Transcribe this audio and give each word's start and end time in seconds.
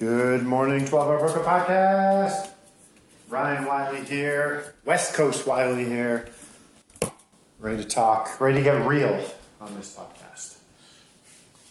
Good 0.00 0.46
morning, 0.46 0.86
12 0.86 1.08
Hour 1.08 1.18
Broker 1.18 1.40
Podcast. 1.40 2.48
Ryan 3.28 3.66
Wiley 3.66 4.02
here, 4.06 4.74
West 4.86 5.12
Coast 5.12 5.46
Wiley 5.46 5.84
here. 5.84 6.30
Ready 7.58 7.82
to 7.82 7.84
talk, 7.86 8.40
ready 8.40 8.56
to 8.56 8.64
get 8.64 8.86
real 8.86 9.22
on 9.60 9.74
this 9.74 9.94
podcast. 9.94 10.56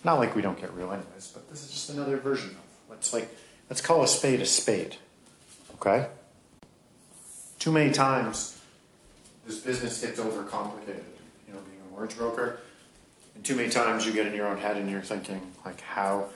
Not 0.03 0.19
like 0.19 0.35
we 0.35 0.43
don't 0.43 0.61
get 0.61 0.71
real 0.75 0.91
anyways, 0.91 1.31
but 1.33 1.49
this 1.49 1.63
is 1.63 1.71
just 1.71 1.89
another 1.89 2.17
version 2.17 2.51
of 2.51 2.57
let's 2.87 3.13
like 3.13 3.35
let's 3.67 3.81
call 3.81 4.03
a 4.03 4.07
spade 4.07 4.41
a 4.41 4.45
spade. 4.45 4.97
Okay? 5.73 6.05
Too 7.57 7.71
many 7.71 7.91
times 7.91 8.61
this 9.47 9.57
business 9.57 10.01
gets 10.01 10.19
overcomplicated, 10.19 11.01
you 11.47 11.53
know, 11.53 11.61
being 11.61 11.81
a 11.87 11.91
mortgage 11.91 12.15
broker. 12.15 12.59
And 13.33 13.43
too 13.43 13.55
many 13.55 13.71
times 13.71 14.05
you 14.05 14.13
get 14.13 14.27
in 14.27 14.35
your 14.35 14.45
own 14.45 14.59
head 14.59 14.77
and 14.77 14.87
you're 14.87 15.01
thinking 15.01 15.41
like 15.65 15.81
how 15.81 16.29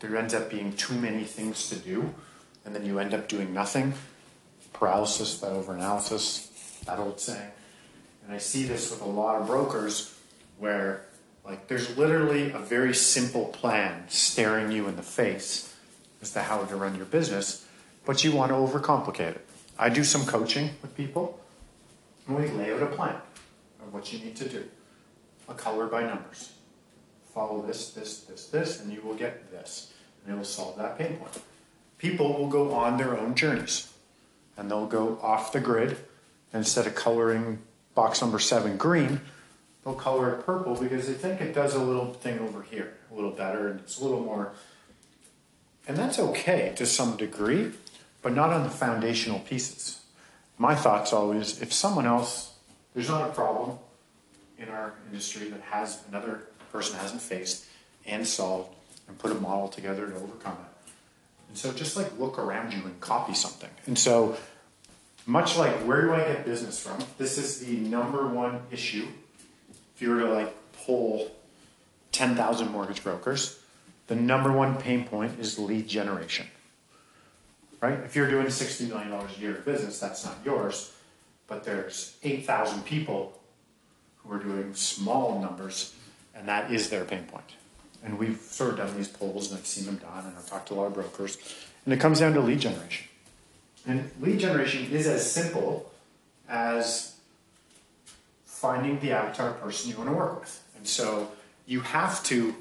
there 0.00 0.16
ends 0.16 0.34
up 0.34 0.50
being 0.50 0.74
too 0.74 0.94
many 0.94 1.24
things 1.24 1.68
to 1.70 1.76
do, 1.76 2.14
and 2.64 2.74
then 2.74 2.84
you 2.84 2.98
end 2.98 3.14
up 3.14 3.28
doing 3.28 3.54
nothing. 3.54 3.94
Paralysis 4.72 5.36
by 5.36 5.48
overanalysis, 5.48 6.84
that 6.84 6.98
old 6.98 7.20
saying. 7.20 7.50
And 8.24 8.34
I 8.34 8.38
see 8.38 8.64
this 8.64 8.90
with 8.90 9.00
a 9.02 9.06
lot 9.06 9.40
of 9.40 9.46
brokers 9.46 10.14
where 10.58 11.04
like 11.44 11.68
there's 11.68 11.96
literally 11.96 12.50
a 12.50 12.58
very 12.58 12.94
simple 12.94 13.46
plan 13.46 14.04
staring 14.08 14.72
you 14.72 14.88
in 14.88 14.96
the 14.96 15.02
face 15.02 15.74
as 16.22 16.32
to 16.32 16.40
how 16.42 16.64
to 16.64 16.76
run 16.76 16.96
your 16.96 17.04
business, 17.04 17.66
but 18.06 18.24
you 18.24 18.32
want 18.32 18.50
to 18.50 18.54
overcomplicate 18.54 19.36
it. 19.36 19.46
I 19.78 19.90
do 19.90 20.04
some 20.04 20.24
coaching 20.24 20.70
with 20.80 20.96
people, 20.96 21.38
and 22.26 22.36
we 22.36 22.48
lay 22.48 22.72
out 22.72 22.82
a 22.82 22.86
plan 22.86 23.16
of 23.82 23.92
what 23.92 24.12
you 24.12 24.20
need 24.20 24.36
to 24.36 24.48
do, 24.48 24.64
a 25.48 25.54
color 25.54 25.86
by 25.86 26.02
numbers 26.02 26.53
follow 27.34 27.60
this, 27.62 27.90
this, 27.90 28.20
this, 28.20 28.46
this, 28.46 28.80
and 28.80 28.92
you 28.92 29.02
will 29.02 29.14
get 29.14 29.50
this. 29.50 29.92
And 30.24 30.34
it 30.34 30.38
will 30.38 30.44
solve 30.44 30.78
that 30.78 30.96
pain 30.96 31.16
point. 31.16 31.42
People 31.98 32.32
will 32.38 32.48
go 32.48 32.72
on 32.72 32.96
their 32.96 33.18
own 33.18 33.34
journeys 33.34 33.92
and 34.56 34.70
they'll 34.70 34.86
go 34.86 35.18
off 35.20 35.52
the 35.52 35.60
grid. 35.60 35.96
Instead 36.52 36.86
of 36.86 36.94
coloring 36.94 37.58
box 37.96 38.20
number 38.20 38.38
seven 38.38 38.76
green, 38.76 39.20
they'll 39.84 39.94
color 39.94 40.34
it 40.34 40.46
purple 40.46 40.76
because 40.76 41.08
they 41.08 41.14
think 41.14 41.40
it 41.40 41.52
does 41.52 41.74
a 41.74 41.82
little 41.82 42.12
thing 42.14 42.38
over 42.38 42.62
here 42.62 42.94
a 43.10 43.14
little 43.14 43.30
better 43.30 43.68
and 43.68 43.80
it's 43.80 43.98
a 43.98 44.04
little 44.04 44.20
more. 44.20 44.52
And 45.86 45.96
that's 45.96 46.18
okay 46.18 46.72
to 46.76 46.86
some 46.86 47.16
degree, 47.16 47.72
but 48.22 48.34
not 48.34 48.50
on 48.50 48.62
the 48.62 48.70
foundational 48.70 49.40
pieces. 49.40 50.00
My 50.58 50.74
thoughts 50.74 51.12
always 51.12 51.60
if 51.60 51.72
someone 51.72 52.06
else, 52.06 52.54
there's 52.94 53.08
not 53.08 53.28
a 53.28 53.32
problem 53.32 53.78
in 54.58 54.68
our 54.68 54.94
industry 55.10 55.48
that 55.50 55.60
has 55.62 56.02
another 56.08 56.48
person 56.74 56.98
hasn't 56.98 57.22
faced 57.22 57.64
and 58.04 58.26
solved 58.26 58.74
and 59.06 59.16
put 59.16 59.30
a 59.30 59.34
model 59.36 59.68
together 59.68 60.08
to 60.08 60.16
overcome 60.16 60.54
it. 60.54 60.92
And 61.48 61.56
so 61.56 61.72
just 61.72 61.96
like 61.96 62.18
look 62.18 62.36
around 62.36 62.72
you 62.72 62.80
and 62.84 63.00
copy 63.00 63.32
something. 63.32 63.70
And 63.86 63.96
so 63.96 64.36
much 65.24 65.56
like 65.56 65.72
where 65.86 66.02
do 66.02 66.12
I 66.12 66.18
get 66.18 66.44
business 66.44 66.80
from? 66.80 66.98
This 67.16 67.38
is 67.38 67.60
the 67.60 67.76
number 67.76 68.26
one 68.26 68.60
issue. 68.72 69.06
If 69.94 70.02
you 70.02 70.10
were 70.10 70.22
to 70.22 70.32
like 70.32 70.52
poll 70.72 71.30
10,000 72.10 72.68
mortgage 72.72 73.04
brokers, 73.04 73.60
the 74.08 74.16
number 74.16 74.50
one 74.50 74.76
pain 74.76 75.04
point 75.04 75.38
is 75.38 75.60
lead 75.60 75.86
generation. 75.86 76.48
Right? 77.80 78.00
If 78.00 78.16
you're 78.16 78.28
doing 78.28 78.46
$60 78.46 78.88
million 78.88 79.12
a 79.12 79.40
year 79.40 79.58
of 79.58 79.64
business, 79.64 80.00
that's 80.00 80.24
not 80.24 80.38
yours, 80.44 80.92
but 81.46 81.62
there's 81.62 82.16
8,000 82.24 82.84
people 82.84 83.38
who 84.16 84.34
are 84.34 84.38
doing 84.42 84.74
small 84.74 85.40
numbers 85.40 85.94
and 86.34 86.48
that 86.48 86.70
is 86.70 86.90
their 86.90 87.04
pain 87.04 87.24
point. 87.24 87.54
And 88.04 88.18
we've 88.18 88.40
sort 88.40 88.72
of 88.72 88.76
done 88.76 88.96
these 88.96 89.08
polls, 89.08 89.50
and 89.50 89.58
I've 89.58 89.66
seen 89.66 89.86
them 89.86 89.96
done, 89.96 90.26
and 90.26 90.36
I've 90.36 90.46
talked 90.46 90.68
to 90.68 90.74
a 90.74 90.76
lot 90.76 90.86
of 90.86 90.94
brokers, 90.94 91.38
and 91.84 91.94
it 91.94 92.00
comes 92.00 92.20
down 92.20 92.34
to 92.34 92.40
lead 92.40 92.60
generation. 92.60 93.06
And 93.86 94.10
lead 94.20 94.40
generation 94.40 94.90
is 94.90 95.06
as 95.06 95.30
simple 95.30 95.90
as 96.48 97.14
finding 98.44 99.00
the 99.00 99.12
avatar 99.12 99.52
person 99.52 99.90
you 99.90 99.96
want 99.96 100.08
to 100.10 100.16
work 100.16 100.40
with. 100.40 100.62
And 100.76 100.86
so 100.86 101.30
you 101.66 101.80
have 101.80 102.22
to 102.24 102.54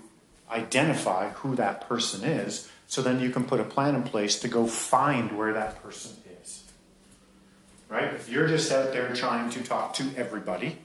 identify 0.49 1.29
who 1.29 1.55
that 1.55 1.87
person 1.87 2.23
is, 2.23 2.69
so 2.87 3.01
then 3.01 3.19
you 3.19 3.29
can 3.29 3.43
put 3.43 3.59
a 3.59 3.63
plan 3.63 3.95
in 3.95 4.03
place 4.03 4.39
to 4.41 4.47
go 4.47 4.67
find 4.67 5.37
where 5.37 5.53
that 5.53 5.81
person 5.81 6.11
is. 6.41 6.63
Right? 7.89 8.13
If 8.13 8.29
you're 8.29 8.47
just 8.47 8.71
out 8.71 8.91
there 8.91 9.13
trying 9.13 9.49
to 9.51 9.63
talk 9.63 9.93
to 9.95 10.05
everybody, 10.15 10.77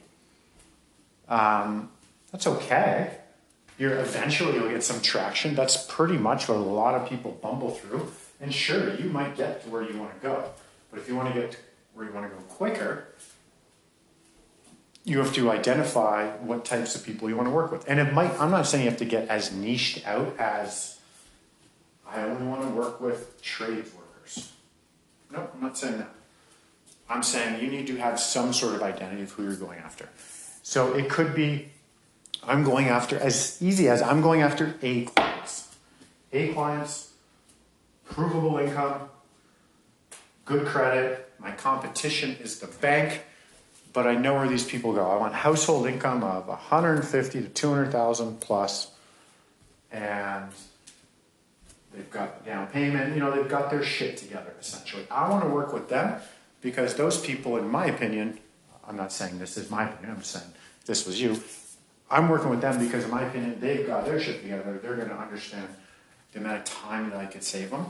um, 1.29 1.91
that's 2.33 2.47
okay. 2.47 3.19
You're 3.79 3.99
eventually 3.99 4.55
you'll 4.55 4.71
get 4.71 4.83
some 4.83 5.01
traction. 5.01 5.55
That's 5.55 5.87
pretty 5.87 6.19
much 6.19 6.49
what 6.49 6.57
a 6.57 6.61
lot 6.61 6.95
of 6.95 7.09
people 7.09 7.33
bumble 7.33 7.71
through. 7.71 8.11
And 8.41 8.53
sure, 8.53 8.95
you 8.95 9.09
might 9.09 9.37
get 9.37 9.63
to 9.65 9.71
where 9.71 9.83
you 9.83 9.97
want 9.99 10.15
to 10.15 10.21
go. 10.21 10.51
But 10.91 11.01
if 11.01 11.09
you 11.09 11.17
want 11.17 11.33
to 11.33 11.41
get 11.41 11.53
to 11.53 11.59
where 11.95 12.07
you 12.07 12.13
want 12.13 12.31
to 12.31 12.37
go 12.37 12.43
quicker, 12.43 13.09
you 15.05 15.19
have 15.19 15.33
to 15.35 15.51
identify 15.51 16.29
what 16.39 16.65
types 16.65 16.95
of 16.95 17.05
people 17.05 17.29
you 17.29 17.37
want 17.37 17.49
to 17.49 17.55
work 17.55 17.71
with. 17.71 17.89
And 17.89 17.99
it 17.99 18.13
might, 18.13 18.39
I'm 18.41 18.51
not 18.51 18.67
saying 18.67 18.85
you 18.85 18.91
have 18.91 18.99
to 18.99 19.05
get 19.05 19.29
as 19.29 19.53
niched 19.53 20.07
out 20.07 20.37
as 20.39 20.99
I 22.07 22.23
only 22.23 22.47
want 22.47 22.63
to 22.63 22.69
work 22.69 23.01
with 23.01 23.41
trades 23.43 23.91
workers. 23.95 24.53
No, 25.31 25.49
I'm 25.55 25.61
not 25.61 25.79
saying 25.79 25.99
that. 25.99 26.11
I'm 27.09 27.23
saying 27.23 27.63
you 27.63 27.71
need 27.71 27.87
to 27.87 27.97
have 27.97 28.21
some 28.21 28.53
sort 28.53 28.75
of 28.75 28.83
identity 28.83 29.23
of 29.23 29.31
who 29.33 29.45
you're 29.45 29.57
going 29.57 29.79
after. 29.79 30.09
So 30.63 30.95
it 30.95 31.09
could 31.09 31.35
be 31.35 31.69
I'm 32.43 32.65
going 32.65 32.89
after, 32.89 33.19
as 33.19 33.59
easy 33.61 33.89
as 33.89 34.03
I'm 34.03 34.23
going 34.23 34.43
after 34.43 34.75
A 34.83 35.05
clients. 35.05 35.77
A 36.33 36.53
clients, 36.53 37.13
provable 38.05 38.59
income, 38.59 39.09
good 40.45 40.67
credit. 40.67 41.31
My 41.39 41.53
competition 41.53 42.37
is 42.41 42.59
the 42.59 42.67
bank, 42.67 43.23
but 43.93 44.07
I 44.07 44.15
know 44.15 44.35
where 44.35 44.49
these 44.49 44.65
people 44.65 44.93
go. 44.93 45.09
I 45.09 45.17
want 45.17 45.35
household 45.35 45.87
income 45.87 46.25
of 46.25 46.49
150 46.49 47.43
to 47.43 47.49
200,000 47.49 48.41
plus, 48.41 48.91
and 49.93 50.51
they've 51.95 52.11
got 52.11 52.45
down 52.45 52.67
payment. 52.69 53.15
You 53.15 53.21
know, 53.21 53.31
they've 53.31 53.49
got 53.49 53.71
their 53.71 53.83
shit 53.83 54.17
together 54.17 54.53
essentially. 54.61 55.07
I 55.11 55.29
want 55.31 55.45
to 55.45 55.51
work 55.51 55.73
with 55.73 55.89
them 55.89 56.21
because 56.61 56.95
those 56.97 57.21
people, 57.21 57.57
in 57.57 57.69
my 57.69 57.87
opinion, 57.87 58.39
I'm 58.87 58.97
not 58.97 59.13
saying 59.13 59.39
this 59.39 59.57
is 59.57 59.71
my 59.71 59.89
opinion. 59.89 60.17
I'm 60.17 60.23
saying 60.23 60.47
this 60.87 61.07
was 61.07 61.21
you. 61.21 61.41
I'm 62.11 62.29
working 62.29 62.51
with 62.51 62.61
them 62.61 62.79
because, 62.79 63.05
in 63.05 63.11
my 63.11 63.23
opinion, 63.25 63.59
they've 63.61 63.87
got 63.87 64.05
their 64.05 64.19
shit 64.19 64.43
together. 64.43 64.79
They're 64.83 64.97
going 64.97 65.09
to 65.09 65.17
understand 65.17 65.69
the 66.33 66.41
amount 66.41 66.59
of 66.59 66.65
time 66.65 67.11
that 67.11 67.19
I 67.19 67.27
could 67.27 67.43
save 67.43 67.71
them, 67.71 67.87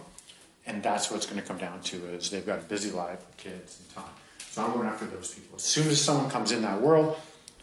and 0.67 0.83
that's 0.83 1.11
what's 1.11 1.27
going 1.27 1.41
to 1.41 1.47
come 1.47 1.59
down 1.59 1.81
to 1.83 1.97
is 2.07 2.31
they've 2.31 2.47
got 2.47 2.59
a 2.59 2.63
busy 2.63 2.91
life 2.91 3.19
with 3.27 3.37
kids 3.37 3.81
and 3.81 3.95
time. 3.95 4.13
So 4.39 4.65
I'm 4.65 4.73
going 4.73 4.89
after 4.89 5.07
those 5.07 5.35
people. 5.35 5.57
As 5.57 5.63
soon 5.63 5.89
as 5.89 6.01
someone 6.01 6.31
comes 6.31 6.53
in 6.53 6.63
that 6.63 6.81
world 6.81 7.17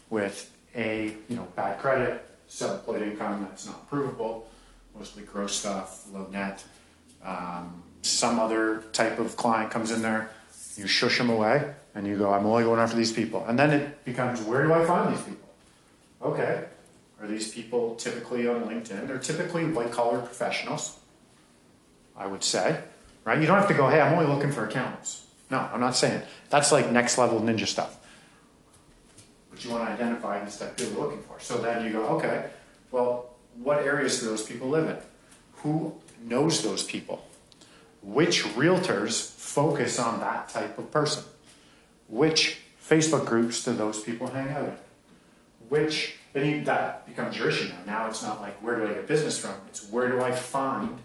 with 0.10 0.52
a 0.76 1.14
you 1.30 1.36
know 1.36 1.48
bad 1.56 1.80
credit, 1.80 2.26
self-employed 2.48 3.02
income 3.02 3.46
that's 3.50 3.66
not 3.66 3.90
provable, 3.90 4.50
mostly 4.98 5.24
gross 5.24 5.56
stuff, 5.56 6.06
low 6.13 6.28
net, 6.31 6.63
um, 7.24 7.84
some 8.01 8.40
other 8.40 8.84
type 8.94 9.19
of 9.19 9.36
client 9.36 9.72
comes 9.72 9.92
in 9.92 10.01
there, 10.01 10.30
you 10.78 10.88
shush 10.88 11.18
them 11.18 11.30
away, 11.30 11.74
and 11.96 12.06
you 12.06 12.18
go, 12.18 12.31
I'm 12.31 12.46
only 12.46 12.63
going 12.63 12.80
after 12.80 12.96
these 12.96 13.12
people, 13.12 13.44
and 13.48 13.58
then 13.58 13.72
it 13.72 14.06
becomes, 14.06 14.42
where 14.42 14.63
do 14.63 14.74
I 14.74 14.86
find 14.86 15.13
these 15.13 15.24
people? 15.24 15.44
Okay. 16.25 16.66
Are 17.22 17.27
these 17.27 17.54
people 17.54 17.95
typically 17.95 18.48
on 18.48 18.63
LinkedIn? 18.63 19.07
They're 19.07 19.19
typically 19.19 19.66
white 19.66 19.92
collar 19.92 20.19
professionals, 20.19 21.00
I 22.18 22.27
would 22.27 22.44
say. 22.44 22.81
Right? 23.24 23.39
You 23.39 23.48
don't 23.48 23.57
have 23.57 23.68
to 23.68 23.74
go, 23.74 23.88
hey, 23.89 24.01
I'm 24.01 24.13
only 24.13 24.25
looking 24.25 24.51
for 24.51 24.68
accountants. 24.68 25.25
No, 25.50 25.60
I'm 25.60 25.80
not 25.80 25.95
saying. 25.95 26.24
That's 26.50 26.72
like 26.72 26.92
next 26.92 27.18
level 27.18 27.39
ninja 27.39 27.68
stuff. 27.68 27.98
But 29.51 29.63
you 29.63 29.72
want 29.72 29.86
to 29.86 29.92
identify 29.92 30.44
the 30.44 30.51
stuff 30.51 30.74
you're 30.80 30.89
looking 30.89 31.22
for. 31.22 31.39
So 31.39 31.60
then 31.60 31.86
you 31.86 31.92
go, 31.92 32.04
okay, 32.18 32.50
well, 32.92 33.30
what 33.63 33.83
areas 33.83 34.19
do 34.19 34.25
those 34.25 34.44
people 34.44 34.68
live 34.68 34.89
in? 34.89 34.98
Who 35.57 35.95
knows 36.24 36.63
those 36.63 36.83
people? 36.83 37.25
Which 38.01 38.44
realtors 38.44 39.31
focus 39.31 40.00
on 40.00 40.19
that 40.19 40.50
type 40.50 40.77
of 40.77 40.92
person? 40.92 41.24
Which 42.07 42.60
Facebook 42.83 43.25
groups 43.25 43.63
do 43.63 43.74
those 43.74 44.01
people 44.01 44.27
hang 44.27 44.50
out 44.50 44.66
in? 44.66 44.77
Which 45.69 46.15
then 46.33 46.45
you, 46.45 46.63
that 46.65 47.06
becomes 47.07 47.38
your 47.38 47.50
issue 47.50 47.69
now. 47.69 47.77
Now 47.85 48.07
it's 48.07 48.21
not 48.21 48.41
like 48.41 48.56
where 48.62 48.75
do 48.75 48.88
I 48.88 48.94
get 48.94 49.07
business 49.07 49.38
from? 49.38 49.56
It's 49.69 49.89
where 49.89 50.09
do 50.09 50.21
I 50.21 50.31
find 50.31 50.97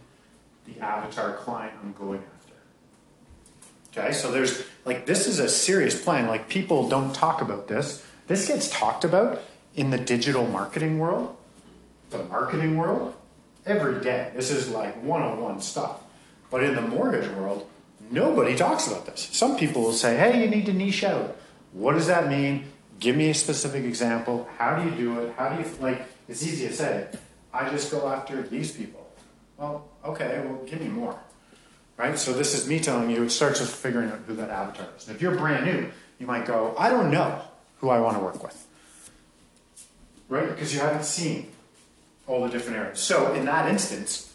the 0.66 0.80
avatar 0.84 1.34
client 1.34 1.74
I'm 1.82 1.92
going 1.92 2.22
after. 2.34 4.00
Okay, 4.00 4.12
so 4.12 4.30
there's 4.30 4.64
like 4.84 5.06
this 5.06 5.26
is 5.26 5.38
a 5.38 5.48
serious 5.48 6.00
plan. 6.02 6.26
Like 6.26 6.48
people 6.48 6.88
don't 6.88 7.14
talk 7.14 7.40
about 7.40 7.68
this. 7.68 8.04
This 8.26 8.46
gets 8.48 8.70
talked 8.70 9.04
about 9.04 9.42
in 9.74 9.90
the 9.90 9.98
digital 9.98 10.46
marketing 10.46 10.98
world, 10.98 11.36
the 12.10 12.22
marketing 12.24 12.76
world, 12.76 13.14
every 13.66 14.00
day. 14.02 14.30
This 14.34 14.50
is 14.50 14.68
like 14.68 15.02
one 15.02 15.22
on 15.22 15.40
one 15.40 15.60
stuff. 15.60 16.02
But 16.50 16.64
in 16.64 16.74
the 16.74 16.82
mortgage 16.82 17.30
world, 17.30 17.68
nobody 18.10 18.56
talks 18.56 18.86
about 18.88 19.06
this. 19.06 19.28
Some 19.32 19.56
people 19.56 19.82
will 19.82 19.92
say, 19.92 20.16
hey, 20.16 20.42
you 20.42 20.50
need 20.50 20.66
to 20.66 20.72
niche 20.72 21.04
out. 21.04 21.36
What 21.72 21.92
does 21.92 22.08
that 22.08 22.28
mean? 22.28 22.64
Give 23.00 23.16
me 23.16 23.30
a 23.30 23.34
specific 23.34 23.84
example. 23.84 24.48
How 24.58 24.76
do 24.78 24.88
you 24.88 24.94
do 24.94 25.20
it? 25.20 25.34
How 25.36 25.48
do 25.48 25.62
you, 25.62 25.68
like, 25.80 26.02
it's 26.28 26.42
easy 26.42 26.68
to 26.68 26.72
say, 26.72 27.08
I 27.52 27.68
just 27.70 27.90
go 27.90 28.06
after 28.08 28.42
these 28.42 28.72
people. 28.72 29.10
Well, 29.56 29.88
okay, 30.04 30.42
well, 30.46 30.62
give 30.66 30.80
me 30.80 30.88
more. 30.88 31.18
Right? 31.96 32.18
So 32.18 32.32
this 32.32 32.54
is 32.54 32.68
me 32.68 32.78
telling 32.78 33.10
you, 33.10 33.22
it 33.22 33.30
starts 33.30 33.60
with 33.60 33.70
figuring 33.70 34.10
out 34.10 34.20
who 34.26 34.34
that 34.36 34.50
avatar 34.50 34.86
is. 34.96 35.08
And 35.08 35.16
if 35.16 35.22
you're 35.22 35.34
brand 35.34 35.64
new, 35.64 35.90
you 36.18 36.26
might 36.26 36.46
go, 36.46 36.74
I 36.78 36.90
don't 36.90 37.10
know 37.10 37.42
who 37.78 37.88
I 37.88 38.00
want 38.00 38.18
to 38.18 38.22
work 38.22 38.42
with. 38.42 38.66
Right? 40.28 40.48
Because 40.48 40.72
you 40.74 40.80
haven't 40.80 41.04
seen 41.04 41.50
all 42.26 42.42
the 42.42 42.50
different 42.50 42.78
areas. 42.78 43.00
So 43.00 43.32
in 43.32 43.46
that 43.46 43.68
instance, 43.68 44.32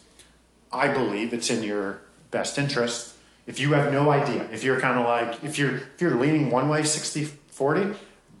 I 0.72 0.88
believe 0.88 1.32
it's 1.32 1.50
in 1.50 1.62
your 1.62 2.00
best 2.30 2.58
interest. 2.58 3.14
If 3.46 3.60
you 3.60 3.72
have 3.74 3.92
no 3.92 4.10
idea, 4.10 4.48
if 4.52 4.64
you're 4.64 4.80
kind 4.80 4.98
of 4.98 5.06
like, 5.06 5.44
if 5.44 5.58
you're 5.58 5.76
if 5.76 6.00
you're 6.00 6.16
leaning 6.16 6.50
one 6.50 6.68
way, 6.68 6.82
60, 6.82 7.24
40, 7.24 7.96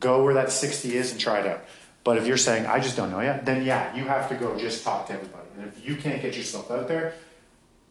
go 0.06 0.22
where 0.24 0.34
that 0.34 0.50
60 0.50 0.96
is 0.96 1.12
and 1.12 1.20
try 1.20 1.40
it 1.40 1.46
out. 1.46 1.60
But 2.04 2.18
if 2.18 2.26
you're 2.26 2.36
saying, 2.48 2.66
I 2.66 2.78
just 2.80 2.96
don't 2.96 3.10
know 3.10 3.20
yet, 3.20 3.44
then 3.44 3.64
yeah, 3.64 3.94
you 3.96 4.04
have 4.04 4.28
to 4.28 4.36
go 4.36 4.56
just 4.58 4.84
talk 4.84 5.08
to 5.08 5.14
everybody. 5.14 5.48
And 5.56 5.66
if 5.66 5.86
you 5.86 5.96
can't 5.96 6.22
get 6.22 6.36
yourself 6.36 6.70
out 6.70 6.86
there 6.86 7.14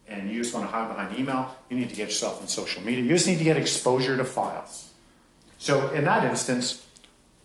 and 0.08 0.30
you 0.30 0.42
just 0.42 0.54
want 0.54 0.64
to 0.66 0.72
hide 0.72 0.88
behind 0.88 1.18
email, 1.18 1.54
you 1.68 1.76
need 1.76 1.90
to 1.90 1.96
get 1.96 2.08
yourself 2.08 2.40
on 2.40 2.48
social 2.48 2.82
media. 2.82 3.04
You 3.04 3.10
just 3.10 3.26
need 3.26 3.38
to 3.38 3.44
get 3.44 3.56
exposure 3.56 4.16
to 4.16 4.24
files. 4.24 4.90
So 5.58 5.90
in 5.90 6.04
that 6.04 6.24
instance, 6.24 6.86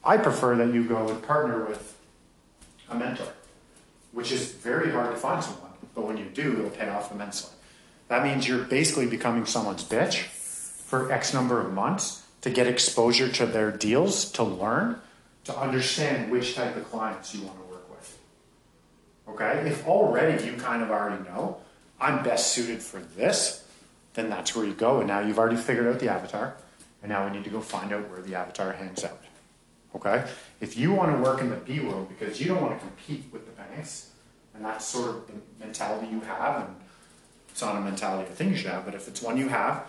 I 0.04 0.18
prefer 0.18 0.56
that 0.58 0.74
you 0.74 0.84
go 0.86 1.10
and 1.10 1.22
partner 1.22 1.66
with 1.66 1.98
a 2.90 2.96
mentor 2.96 3.34
which 4.12 4.32
is 4.32 4.52
very 4.52 4.92
hard 4.92 5.12
to 5.12 5.18
find 5.18 5.44
someone. 5.44 5.72
But 5.96 6.06
when 6.06 6.18
you 6.18 6.26
do, 6.26 6.54
it'll 6.60 6.70
pay 6.70 6.90
off 6.90 7.12
immensely. 7.12 7.52
That 8.08 8.24
means 8.24 8.48
you're 8.48 8.66
basically 8.66 9.08
becoming 9.08 9.46
someone's 9.46 9.84
bitch 9.84 10.26
for 10.26 11.12
X 11.12 11.34
number 11.34 11.62
of 11.62 11.74
months 11.74 12.21
to 12.42 12.50
get 12.50 12.68
exposure 12.68 13.30
to 13.30 13.46
their 13.46 13.72
deals, 13.72 14.32
to 14.32 14.44
learn, 14.44 15.00
to 15.46 15.58
understand 15.58 16.32
which 16.32 16.56
type 16.56 16.76
of 16.76 16.90
clients 16.92 17.34
you 17.34 17.42
want 17.44 17.58
to 17.58 17.66
work 17.72 17.90
with. 17.90 18.20
Okay? 19.30 19.70
If 19.70 19.88
already 19.88 20.44
you 20.44 20.54
kind 20.54 20.84
of 20.84 20.92
already 20.92 21.24
know, 21.24 21.58
I'm 22.00 22.24
best 22.24 22.52
suited 22.52 22.82
for 22.82 23.00
this, 23.00 23.66
then 24.14 24.30
that's 24.30 24.56
where 24.56 24.66
you 24.66 24.74
go. 24.74 25.00
And 25.00 25.08
now 25.08 25.20
you've 25.20 25.40
already 25.40 25.56
figured 25.56 25.88
out 25.88 26.00
the 26.00 26.10
avatar. 26.10 26.56
And 27.02 27.12
now 27.12 27.26
we 27.26 27.36
need 27.36 27.44
to 27.46 27.50
go 27.50 27.62
find 27.62 27.94
out 27.94 28.10
where 28.10 28.22
the 28.22 28.36
avatar 28.36 28.74
hangs 28.74 29.04
out. 29.04 29.24
Okay? 29.96 30.26
If 30.60 30.78
you 30.78 30.92
want 30.92 31.16
to 31.16 31.22
work 31.22 31.42
in 31.42 31.50
the 31.50 31.56
B 31.56 31.80
world 31.80 32.10
because 32.10 32.40
you 32.40 32.48
don't 32.48 32.62
want 32.62 32.80
to 32.80 32.86
compete 32.86 33.26
with 33.32 33.46
the 33.46 33.52
banks, 33.52 34.12
and 34.54 34.66
that's 34.66 34.86
sort 34.86 35.10
of 35.10 35.28
the 35.28 35.34
mentality 35.60 36.08
you 36.12 36.20
have, 36.22 36.66
and 36.66 36.76
it's 37.50 37.62
not 37.62 37.76
a 37.76 37.82
mentality 37.82 38.30
of 38.30 38.36
thing 38.36 38.50
you 38.50 38.56
should 38.56 38.72
have, 38.72 38.86
but 38.86 38.96
if 38.96 39.08
it's 39.08 39.22
one 39.22 39.38
you 39.38 39.48
have, 39.48 39.86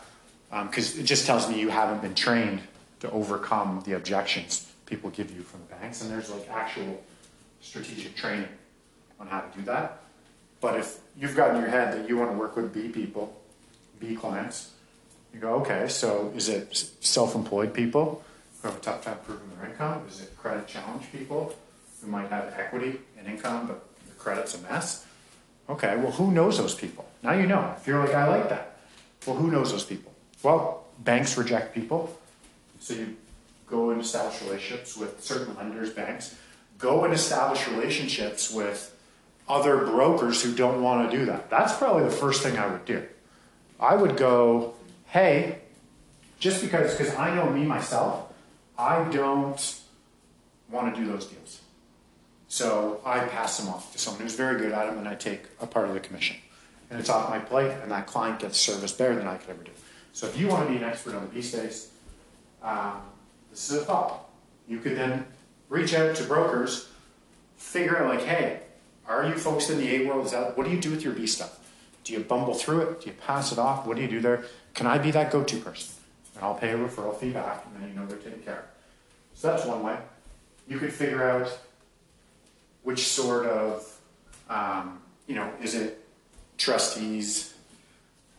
because 0.65 0.95
um, 0.95 1.01
it 1.01 1.05
just 1.05 1.27
tells 1.27 1.49
me 1.49 1.59
you 1.59 1.71
haven't 1.71 2.03
been 2.03 2.15
trained 2.15 2.61
to 3.01 3.11
overcome 3.11 3.83
the 3.85 3.97
objections 3.97 4.69
people 4.93 5.09
give 5.09 5.35
you 5.35 5.43
from 5.43 5.61
the 5.61 5.75
banks, 5.77 6.03
and 6.03 6.11
there's 6.11 6.31
like 6.31 6.47
actual 6.51 7.03
strategic 7.63 8.15
training 8.15 8.49
on 9.19 9.27
how 9.27 9.41
to 9.41 9.59
do 9.59 9.65
that. 9.65 10.03
But 10.61 10.79
if 10.79 10.99
you've 11.19 11.35
got 11.35 11.55
in 11.55 11.63
your 11.63 11.71
head 11.71 11.95
that 11.95 12.09
you 12.09 12.19
want 12.19 12.31
to 12.31 12.37
work 12.37 12.57
with 12.57 12.75
B 12.75 12.89
people, 12.89 13.35
B 13.99 14.15
clients, 14.15 14.73
you 15.33 15.41
go, 15.41 15.55
okay, 15.55 15.89
so 15.89 16.31
is 16.37 16.51
it 16.51 16.77
self 17.01 17.35
employed 17.35 17.73
people? 17.73 18.23
who 18.61 18.69
have 18.69 18.77
a 18.77 18.81
tough 18.81 19.05
time 19.05 19.19
proving 19.25 19.49
their 19.57 19.71
income? 19.71 20.05
Is 20.09 20.21
it 20.21 20.37
credit 20.37 20.69
challenge 20.69 21.05
people 21.11 21.55
who 22.01 22.07
might 22.07 22.29
have 22.29 22.55
equity 22.57 23.01
and 23.19 23.27
income, 23.27 23.67
but 23.67 23.85
the 24.07 24.15
credit's 24.15 24.55
a 24.55 24.59
mess? 24.59 25.05
Okay, 25.69 25.97
well, 25.97 26.13
who 26.13 26.31
knows 26.31 26.59
those 26.59 26.75
people? 26.75 27.09
Now 27.23 27.33
you 27.33 27.47
know. 27.47 27.75
If 27.77 27.87
you're 27.87 27.99
like, 27.99 28.15
I 28.15 28.29
like 28.29 28.49
that. 28.51 28.77
Well, 29.27 29.37
who 29.37 29.51
knows 29.51 29.73
those 29.73 29.85
people? 29.85 30.12
Well, 30.43 30.85
banks 30.99 31.37
reject 31.37 31.75
people. 31.75 32.17
So 32.81 32.95
you 32.95 33.17
go 33.67 33.91
and 33.91 34.01
establish 34.01 34.43
relationships 34.43 34.97
with 34.97 35.23
certain 35.23 35.57
lenders, 35.57 35.91
banks. 35.91 36.37
Go 36.79 37.05
and 37.05 37.15
establish 37.15 37.67
relationships 37.69 38.53
with 38.53 38.95
other 39.49 39.79
brokers 39.79 40.43
who 40.43 40.55
don't 40.55 40.83
want 40.83 41.11
to 41.11 41.17
do 41.17 41.25
that. 41.27 41.51
That's 41.51 41.77
probably 41.77 42.05
the 42.05 42.11
first 42.11 42.43
thing 42.43 42.59
I 42.59 42.67
would 42.67 42.85
do. 42.85 43.07
I 43.79 43.95
would 43.95 44.17
go, 44.17 44.75
hey, 45.07 45.59
just 46.39 46.63
because, 46.63 46.97
because 46.97 47.15
I 47.15 47.35
know 47.35 47.51
me 47.51 47.65
myself, 47.65 48.33
I 48.79 49.05
don't 49.11 49.81
want 50.71 50.95
to 50.95 51.01
do 51.01 51.07
those 51.07 51.27
deals. 51.27 51.61
So 52.49 53.01
I 53.05 53.21
pass 53.21 53.59
them 53.59 53.69
off 53.69 53.93
to 53.93 53.99
someone 53.99 54.23
who's 54.23 54.35
very 54.35 54.59
good 54.59 54.73
at 54.73 54.87
them 54.87 54.99
and 54.99 55.09
I 55.09 55.15
take 55.15 55.45
a 55.61 55.67
part 55.67 55.89
of 55.89 55.95
the 55.95 56.01
commission. 56.01 56.37
And 56.91 57.01
it's 57.01 57.09
off 57.09 57.31
my 57.31 57.39
plate 57.39 57.73
and 57.83 57.91
that 57.91 58.07
client 58.07 58.41
gets 58.41 58.59
service 58.59 58.93
better 58.93 59.15
than 59.15 59.27
I 59.27 59.37
could 59.37 59.51
ever 59.51 59.63
do. 59.63 59.71
So 60.13 60.27
if 60.27 60.39
you 60.39 60.49
want 60.49 60.67
to 60.67 60.71
be 60.71 60.77
an 60.77 60.85
expert 60.85 61.15
on 61.15 61.23
the 61.23 61.29
B 61.29 61.43
space, 61.43 61.91
um, 62.63 63.01
this 63.51 63.71
is 63.71 63.83
a 63.83 63.85
thought. 63.85 64.29
You 64.69 64.79
could 64.79 64.97
then 64.97 65.27
reach 65.69 65.95
out 65.95 66.15
to 66.17 66.25
brokers, 66.25 66.89
figure 67.57 67.99
out 67.99 68.09
like, 68.09 68.25
hey, 68.25 68.61
are 69.07 69.27
you 69.27 69.35
folks 69.35 69.71
in 69.71 69.79
the 69.79 69.97
A 69.97 70.07
world? 70.07 70.27
Is 70.27 70.33
that 70.33 70.57
what 70.57 70.65
do 70.65 70.73
you 70.73 70.81
do 70.81 70.91
with 70.91 71.03
your 71.03 71.13
B 71.13 71.27
stuff? 71.27 71.59
Do 72.05 72.13
you 72.13 72.21
bumble 72.21 72.55
through 72.55 72.83
it? 72.83 73.01
Do 73.01 73.11
you 73.11 73.17
pass 73.27 73.53
it 73.53 73.59
off? 73.59 73.87
What 73.87 73.97
do 73.97 74.03
you 74.03 74.09
do 74.09 74.21
there? 74.21 74.45
Can 74.75 74.87
I 74.87 74.99
be 74.99 75.11
that 75.13 75.31
go-to 75.31 75.59
person? 75.59 75.95
And 76.35 76.45
I'll 76.45 76.55
pay 76.55 76.71
a 76.71 76.79
referral 76.79 77.17
fee 77.17 77.31
back, 77.31 77.65
and 77.67 77.83
then 77.83 77.91
you 77.91 77.99
know 77.99 78.07
they're 78.07 78.19
taken 78.19 78.41
care 78.43 78.59
of. 78.59 78.65
So 79.35 79.49
that's 79.49 79.65
one 79.65 79.83
way. 79.83 79.97
You 80.69 80.79
could 80.79 80.93
figure 80.93 81.29
out 81.29 81.59
which 82.83 83.07
sort 83.07 83.47
of, 83.47 84.01
um, 84.49 85.01
you 85.27 85.35
know, 85.35 85.51
is 85.61 85.75
it 85.75 86.05
trustees, 86.59 87.55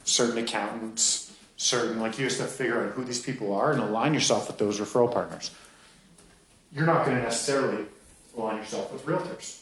certain 0.04 0.38
accountants, 0.38 1.23
certain, 1.64 2.00
like 2.00 2.18
you 2.20 2.26
just 2.26 2.40
have 2.40 2.50
to 2.50 2.54
figure 2.54 2.84
out 2.84 2.92
who 2.92 3.04
these 3.04 3.22
people 3.22 3.54
are 3.54 3.72
and 3.72 3.82
align 3.82 4.14
yourself 4.14 4.48
with 4.48 4.58
those 4.58 4.80
referral 4.80 5.12
partners. 5.12 5.52
You're 6.72 6.86
not 6.86 7.06
going 7.06 7.18
to 7.18 7.24
necessarily 7.24 7.86
align 8.38 8.58
yourself 8.58 8.92
with 8.92 9.06
realtors 9.06 9.62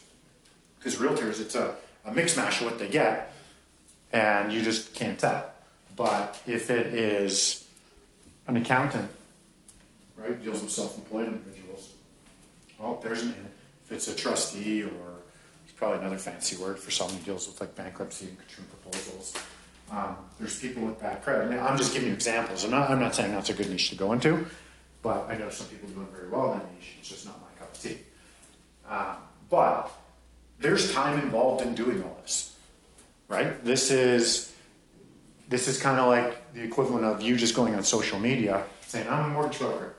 because 0.78 0.96
realtors, 0.96 1.40
it's 1.42 1.56
a, 1.56 1.76
a 2.06 2.14
mix 2.14 2.38
mash 2.38 2.62
of 2.62 2.68
what 2.68 2.80
they 2.80 2.88
get 2.88 3.34
and 4.12 4.52
you 4.52 4.62
just 4.62 4.94
can't 4.94 5.20
tell. 5.20 5.46
But 5.96 6.42
if 6.48 6.70
it 6.70 6.88
is 6.88 7.68
an 8.48 8.58
accountant 8.58 9.10
right? 10.22 10.44
Deals 10.44 10.62
with 10.62 10.72
self-employed 10.72 11.28
individuals. 11.28 11.94
Well, 12.80 13.00
there's 13.04 13.24
an, 13.24 13.36
if 13.86 13.92
it's 13.92 14.08
a 14.08 14.16
trustee 14.16 14.84
or 14.84 14.90
it's 15.64 15.74
probably 15.76 16.00
another 16.00 16.18
fancy 16.18 16.58
word 16.58 16.80
for 16.80 16.92
someone 16.92 17.18
who 17.18 17.24
deals 17.24 17.48
with 17.48 17.60
like 17.60 17.76
bankruptcy 17.76 18.28
and 18.28 18.38
consumer 18.38 18.68
proposals. 18.82 19.36
Um, 19.92 20.16
there's 20.40 20.60
people 20.60 20.86
with 20.86 21.00
bad 21.00 21.22
credit. 21.22 21.60
I'm 21.60 21.78
just 21.78 21.94
giving 21.94 22.08
you 22.08 22.14
examples. 22.14 22.64
I'm 22.64 22.72
not, 22.72 22.90
I'm 22.90 23.00
not 23.00 23.14
saying 23.14 23.32
that's 23.32 23.50
a 23.50 23.54
good 23.54 23.70
niche 23.70 23.90
to 23.90 23.96
go 23.96 24.14
into, 24.14 24.46
but 25.02 25.30
I 25.30 25.38
know 25.38 25.50
some 25.50 25.68
people 25.68 25.90
doing 25.90 26.08
very 26.16 26.30
well 26.30 26.54
in 26.54 26.60
that 26.60 26.74
niche. 26.74 26.96
It's 27.00 27.10
just 27.10 27.26
not 27.26 27.40
my 27.42 27.60
cup 27.60 27.74
of 27.74 27.82
tea. 27.82 27.98
Uh, 28.88 29.16
but 29.50 29.92
there's 30.60 30.94
time 30.94 31.20
involved 31.20 31.66
in 31.66 31.76
doing 31.76 32.02
all 32.04 32.18
this, 32.22 32.56
right? 33.28 33.64
This 33.66 33.92
is 33.92 34.54
this 35.50 35.68
is 35.68 35.78
kind 35.82 36.00
of 36.00 36.08
like 36.08 36.54
the 36.54 36.64
equivalent 36.64 37.04
of 37.04 37.22
you 37.22 37.36
just 37.36 37.54
going 37.56 37.76
on 37.76 37.84
social 37.84 38.18
media 38.20 38.64
saying, 38.88 39.08
"I'm 39.10 39.26
a 39.26 39.34
mortgage 39.34 39.60
broker." 39.60 39.96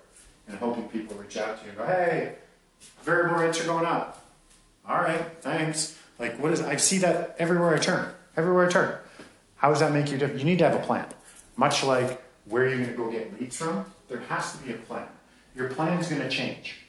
and 0.49 0.59
hoping 0.59 0.89
people 0.89 1.17
reach 1.17 1.37
out 1.37 1.59
to 1.59 1.65
you 1.65 1.71
and 1.71 1.79
go, 1.79 1.87
hey, 1.87 2.35
variable 3.03 3.37
rates 3.37 3.61
are 3.61 3.65
going 3.65 3.87
up. 3.87 4.25
All 4.89 4.97
right, 4.97 5.25
thanks. 5.41 5.99
Like, 6.19 6.39
what 6.39 6.53
is, 6.53 6.61
I 6.61 6.77
see 6.77 6.99
that 6.99 7.37
everywhere 7.39 7.75
I 7.75 7.79
turn, 7.79 8.13
everywhere 8.37 8.69
I 8.69 8.71
turn. 8.71 8.99
How 9.63 9.69
does 9.69 9.79
that 9.79 9.93
make 9.93 10.11
you 10.11 10.19
different? 10.19 10.41
You 10.41 10.45
need 10.45 10.59
to 10.59 10.69
have 10.69 10.75
a 10.75 10.85
plan. 10.85 11.07
Much 11.57 11.85
like 11.85 12.21
where 12.47 12.69
you're 12.69 12.79
going 12.79 12.91
to 12.91 12.97
go 12.97 13.11
get 13.13 13.41
leads 13.41 13.57
from, 13.57 13.87
there 14.09 14.19
has 14.19 14.53
to 14.53 14.59
be 14.59 14.73
a 14.73 14.77
plan. 14.77 15.07
Your 15.55 15.69
plan 15.69 16.01
is 16.01 16.09
going 16.09 16.21
to 16.21 16.29
change, 16.29 16.81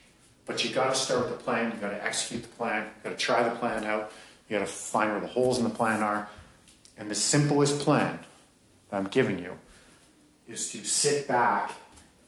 but 0.44 0.64
you 0.64 0.74
got 0.74 0.92
to 0.92 0.98
start 0.98 1.20
with 1.20 1.38
the 1.38 1.44
plan. 1.44 1.70
You 1.70 1.80
got 1.80 1.90
to 1.90 2.04
execute 2.04 2.42
the 2.42 2.48
plan. 2.48 2.82
You 2.82 3.10
got 3.10 3.16
to 3.16 3.24
try 3.24 3.48
the 3.48 3.54
plan 3.54 3.84
out. 3.84 4.10
You 4.48 4.58
got 4.58 4.66
to 4.66 4.72
find 4.72 5.12
where 5.12 5.20
the 5.20 5.28
holes 5.28 5.58
in 5.58 5.64
the 5.64 5.70
plan 5.70 6.02
are. 6.02 6.28
And 6.98 7.08
the 7.08 7.14
simplest 7.14 7.78
plan 7.78 8.18
that 8.90 8.96
I'm 8.96 9.06
giving 9.06 9.38
you 9.38 9.52
is 10.48 10.72
to 10.72 10.84
sit 10.84 11.28
back 11.28 11.74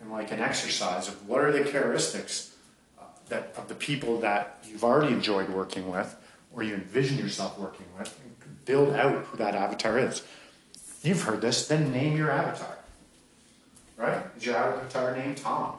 and 0.00 0.12
like 0.12 0.30
an 0.30 0.38
exercise 0.38 1.08
of 1.08 1.28
what 1.28 1.40
are 1.40 1.50
the 1.50 1.68
characteristics 1.68 2.54
uh, 3.00 3.02
that 3.30 3.52
of 3.56 3.66
the 3.66 3.74
people 3.74 4.20
that 4.20 4.64
you've 4.64 4.84
already 4.84 5.12
enjoyed 5.12 5.48
working 5.48 5.90
with 5.90 6.14
or 6.52 6.62
you 6.62 6.74
envision 6.74 7.18
yourself 7.18 7.58
working 7.58 7.86
with 7.98 8.16
build 8.66 8.94
out 8.94 9.24
who 9.24 9.38
that 9.38 9.54
avatar 9.54 9.98
is. 9.98 10.22
You've 11.02 11.22
heard 11.22 11.40
this 11.40 11.66
then 11.66 11.92
name 11.92 12.16
your 12.16 12.30
avatar. 12.30 12.76
Right? 13.96 14.22
Is 14.36 14.44
your 14.44 14.56
avatar 14.56 15.16
named 15.16 15.38
tom? 15.38 15.76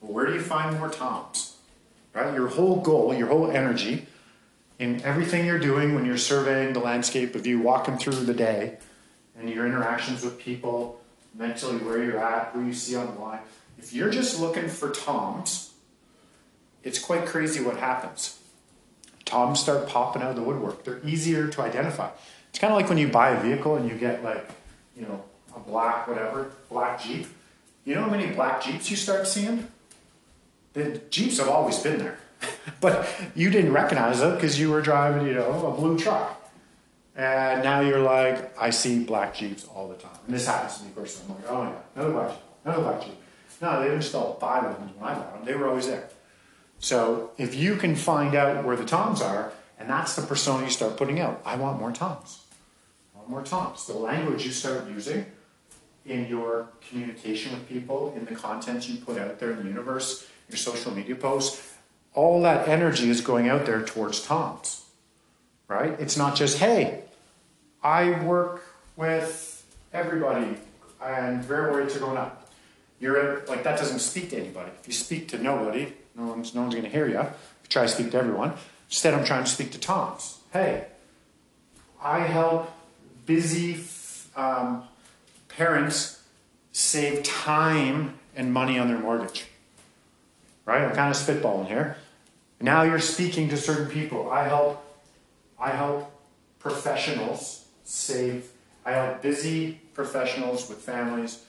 Well 0.00 0.12
where 0.12 0.26
do 0.26 0.34
you 0.34 0.40
find 0.40 0.76
more 0.76 0.90
toms? 0.90 1.56
Right? 2.12 2.34
Your 2.34 2.48
whole 2.48 2.80
goal 2.80 3.14
your 3.14 3.28
whole 3.28 3.50
energy 3.50 4.06
in 4.80 5.00
everything 5.02 5.46
you're 5.46 5.58
doing 5.58 5.94
when 5.94 6.04
you're 6.04 6.16
surveying 6.16 6.72
the 6.72 6.80
landscape 6.80 7.34
of 7.34 7.46
you 7.46 7.60
walking 7.60 7.98
through 7.98 8.14
the 8.14 8.34
day 8.34 8.78
and 9.38 9.48
your 9.48 9.66
interactions 9.66 10.24
with 10.24 10.38
people 10.38 11.00
mentally 11.34 11.76
where 11.78 12.02
you're 12.02 12.18
at, 12.18 12.48
who 12.48 12.64
you 12.64 12.72
see 12.72 12.96
online. 12.96 13.40
If 13.78 13.92
you're 13.92 14.10
just 14.10 14.40
looking 14.40 14.68
for 14.68 14.90
Toms, 14.90 15.72
it's 16.82 16.98
quite 16.98 17.26
crazy 17.26 17.62
what 17.62 17.76
happens. 17.76 18.39
Toms 19.30 19.60
start 19.60 19.88
popping 19.88 20.22
out 20.22 20.30
of 20.30 20.36
the 20.36 20.42
woodwork. 20.42 20.82
They're 20.82 21.00
easier 21.06 21.46
to 21.46 21.62
identify. 21.62 22.10
It's 22.48 22.58
kind 22.58 22.72
of 22.72 22.76
like 22.76 22.88
when 22.88 22.98
you 22.98 23.06
buy 23.06 23.30
a 23.30 23.40
vehicle 23.40 23.76
and 23.76 23.88
you 23.88 23.96
get 23.96 24.24
like, 24.24 24.44
you 24.96 25.02
know, 25.02 25.22
a 25.54 25.60
black 25.60 26.08
whatever, 26.08 26.50
black 26.68 27.00
Jeep. 27.00 27.28
You 27.84 27.94
know 27.94 28.02
how 28.02 28.10
many 28.10 28.26
black 28.34 28.60
Jeeps 28.60 28.90
you 28.90 28.96
start 28.96 29.28
seeing? 29.28 29.68
The 30.72 31.00
Jeeps 31.10 31.38
have 31.38 31.48
always 31.48 31.78
been 31.78 31.98
there, 31.98 32.18
but 32.80 33.08
you 33.36 33.50
didn't 33.50 33.72
recognize 33.72 34.20
it 34.20 34.34
because 34.34 34.58
you 34.58 34.68
were 34.68 34.82
driving, 34.82 35.28
you 35.28 35.34
know, 35.34 35.64
a 35.66 35.70
blue 35.70 35.96
truck. 35.96 36.36
And 37.14 37.62
now 37.62 37.80
you're 37.80 38.02
like, 38.02 38.60
I 38.60 38.70
see 38.70 39.04
black 39.04 39.36
Jeeps 39.36 39.64
all 39.64 39.88
the 39.88 39.94
time. 39.94 40.18
And 40.26 40.34
this 40.34 40.46
happens 40.46 40.78
to 40.78 40.84
me 40.84 40.90
personally. 40.92 41.40
I'm 41.48 41.58
like, 41.58 41.58
oh 41.58 41.64
my 41.64 41.68
God, 41.70 41.84
another 41.94 42.12
black 42.12 42.30
Jeep, 42.30 42.38
another 42.64 42.82
black 42.82 43.02
Jeep. 43.04 43.14
No, 43.62 43.80
they 43.80 43.94
installed 43.94 44.40
five 44.40 44.64
of 44.64 44.76
them 44.76 44.90
when 44.98 45.08
I 45.08 45.14
bought 45.14 45.34
them. 45.34 45.44
They 45.44 45.54
were 45.54 45.68
always 45.68 45.86
there. 45.86 46.08
So 46.80 47.30
if 47.36 47.54
you 47.54 47.76
can 47.76 47.94
find 47.94 48.34
out 48.34 48.64
where 48.64 48.74
the 48.74 48.86
Toms 48.86 49.20
are, 49.22 49.52
and 49.78 49.88
that's 49.88 50.16
the 50.16 50.22
persona 50.22 50.64
you 50.64 50.70
start 50.70 50.96
putting 50.96 51.20
out, 51.20 51.40
I 51.44 51.56
want 51.56 51.78
more 51.78 51.92
Toms. 51.92 52.42
I 53.14 53.18
want 53.18 53.30
more 53.30 53.42
Toms. 53.42 53.86
The 53.86 53.92
language 53.92 54.44
you 54.44 54.50
start 54.50 54.88
using 54.88 55.26
in 56.06 56.26
your 56.26 56.68
communication 56.88 57.52
with 57.52 57.68
people, 57.68 58.14
in 58.16 58.24
the 58.24 58.34
content 58.34 58.88
you 58.88 58.98
put 58.98 59.18
out 59.18 59.38
there 59.38 59.52
in 59.52 59.58
the 59.58 59.64
universe, 59.64 60.26
your 60.48 60.56
social 60.56 60.92
media 60.92 61.14
posts, 61.14 61.76
all 62.14 62.42
that 62.42 62.66
energy 62.66 63.10
is 63.10 63.20
going 63.20 63.48
out 63.48 63.66
there 63.66 63.82
towards 63.82 64.24
Toms. 64.26 64.86
Right? 65.68 65.94
It's 66.00 66.16
not 66.16 66.34
just, 66.34 66.58
hey, 66.58 67.04
I 67.82 68.22
work 68.24 68.64
with 68.96 69.64
everybody 69.92 70.56
and 71.02 71.44
variable 71.44 71.78
rates 71.78 71.94
are 71.94 72.00
going 72.00 72.16
up. 72.16 72.39
You're 73.00 73.44
like 73.46 73.64
that 73.64 73.78
doesn't 73.78 74.00
speak 74.00 74.30
to 74.30 74.38
anybody. 74.38 74.70
If 74.80 74.86
you 74.86 74.92
speak 74.92 75.28
to 75.28 75.38
nobody, 75.38 75.94
no 76.14 76.26
one's 76.26 76.54
no 76.54 76.62
one's 76.62 76.74
going 76.74 76.84
to 76.84 76.90
hear 76.90 77.08
you. 77.08 77.18
If 77.18 77.28
you 77.64 77.68
try 77.70 77.82
to 77.82 77.88
speak 77.88 78.10
to 78.10 78.18
everyone, 78.18 78.52
instead 78.88 79.14
I'm 79.14 79.24
trying 79.24 79.44
to 79.44 79.50
speak 79.50 79.72
to 79.72 79.78
Toms. 79.78 80.38
Hey, 80.52 80.86
I 82.02 82.20
help 82.20 82.70
busy 83.24 83.82
um, 84.36 84.84
parents 85.48 86.22
save 86.72 87.22
time 87.22 88.18
and 88.36 88.52
money 88.52 88.78
on 88.78 88.88
their 88.88 88.98
mortgage. 88.98 89.46
Right? 90.66 90.82
I'm 90.82 90.94
kind 90.94 91.10
of 91.10 91.20
spitballing 91.20 91.66
here. 91.66 91.96
Now 92.60 92.82
you're 92.82 93.00
speaking 93.00 93.48
to 93.48 93.56
certain 93.56 93.88
people. 93.88 94.30
I 94.30 94.46
help 94.46 94.84
I 95.58 95.70
help 95.70 96.12
professionals 96.58 97.64
save 97.84 98.50
I 98.84 98.92
help 98.92 99.22
busy 99.22 99.80
professionals 99.94 100.68
with 100.68 100.78
families 100.78 101.44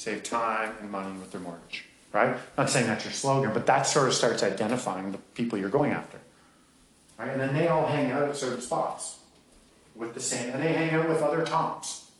save 0.00 0.22
time 0.22 0.72
and 0.80 0.90
money 0.90 1.12
with 1.18 1.30
their 1.30 1.42
mortgage. 1.42 1.84
Right? 2.10 2.34
Not 2.56 2.70
saying 2.70 2.86
that's 2.86 3.04
your 3.04 3.12
slogan, 3.12 3.52
but 3.52 3.66
that 3.66 3.82
sort 3.82 4.08
of 4.08 4.14
starts 4.14 4.42
identifying 4.42 5.12
the 5.12 5.18
people 5.34 5.58
you're 5.58 5.68
going 5.68 5.92
after. 5.92 6.18
Right? 7.18 7.28
And 7.28 7.40
then 7.40 7.54
they 7.54 7.68
all 7.68 7.86
hang 7.86 8.10
out 8.10 8.22
at 8.22 8.34
certain 8.34 8.62
spots 8.62 9.18
with 9.94 10.14
the 10.14 10.20
same 10.20 10.54
and 10.54 10.62
they 10.62 10.72
hang 10.72 10.94
out 10.94 11.06
with 11.06 11.20
other 11.20 11.44
Toms. 11.44 12.10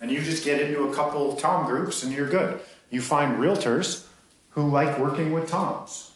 And 0.00 0.10
you 0.10 0.22
just 0.22 0.44
get 0.44 0.60
into 0.60 0.84
a 0.84 0.94
couple 0.94 1.34
Tom 1.34 1.66
groups 1.66 2.04
and 2.04 2.12
you're 2.12 2.28
good. 2.28 2.60
You 2.90 3.00
find 3.00 3.38
realtors 3.38 4.06
who 4.50 4.70
like 4.70 4.96
working 4.98 5.32
with 5.32 5.50
Toms. 5.50 6.12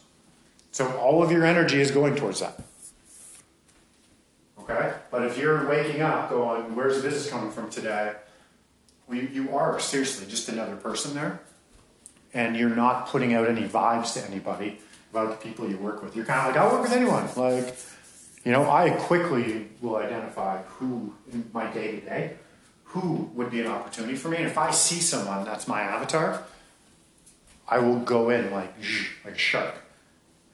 So 0.71 0.89
all 0.97 1.21
of 1.21 1.29
your 1.29 1.43
energy 1.43 1.81
is 1.81 1.91
going 1.91 2.15
towards 2.15 2.39
that. 2.39 2.61
Okay? 4.61 4.93
But 5.11 5.25
if 5.25 5.37
you're 5.37 5.67
waking 5.67 6.01
up 6.01 6.29
going, 6.29 6.73
where's 6.73 6.95
the 6.95 7.03
business 7.03 7.29
coming 7.29 7.51
from 7.51 7.69
today? 7.69 8.13
Well, 9.09 9.17
you, 9.17 9.55
are 9.55 9.79
seriously 9.79 10.27
just 10.27 10.47
another 10.49 10.75
person 10.75 11.15
there. 11.15 11.41
And 12.33 12.55
you're 12.55 12.69
not 12.69 13.07
putting 13.07 13.33
out 13.33 13.47
any 13.47 13.67
vibes 13.67 14.13
to 14.13 14.23
anybody 14.29 14.79
about 15.11 15.31
the 15.31 15.49
people 15.49 15.67
you 15.67 15.77
work 15.77 16.03
with. 16.03 16.15
You're 16.15 16.25
kind 16.25 16.41
of 16.41 16.55
like, 16.55 16.63
I'll 16.63 16.71
work 16.71 16.83
with 16.83 16.91
anyone. 16.91 17.27
Like, 17.35 17.75
you 18.45 18.51
know, 18.51 18.69
I 18.69 18.91
quickly 18.91 19.67
will 19.81 19.95
identify 19.95 20.61
who 20.61 21.15
in 21.33 21.49
my 21.51 21.71
day 21.73 21.99
to 21.99 22.01
day 22.01 22.33
who 22.83 23.29
would 23.35 23.51
be 23.51 23.61
an 23.61 23.67
opportunity 23.67 24.15
for 24.15 24.29
me. 24.29 24.37
And 24.37 24.45
if 24.45 24.57
I 24.57 24.71
see 24.71 24.99
someone 24.99 25.45
that's 25.45 25.67
my 25.67 25.81
avatar, 25.81 26.43
I 27.67 27.79
will 27.79 27.99
go 27.99 28.29
in 28.29 28.51
like 28.51 28.73
like 29.23 29.37
shark, 29.37 29.75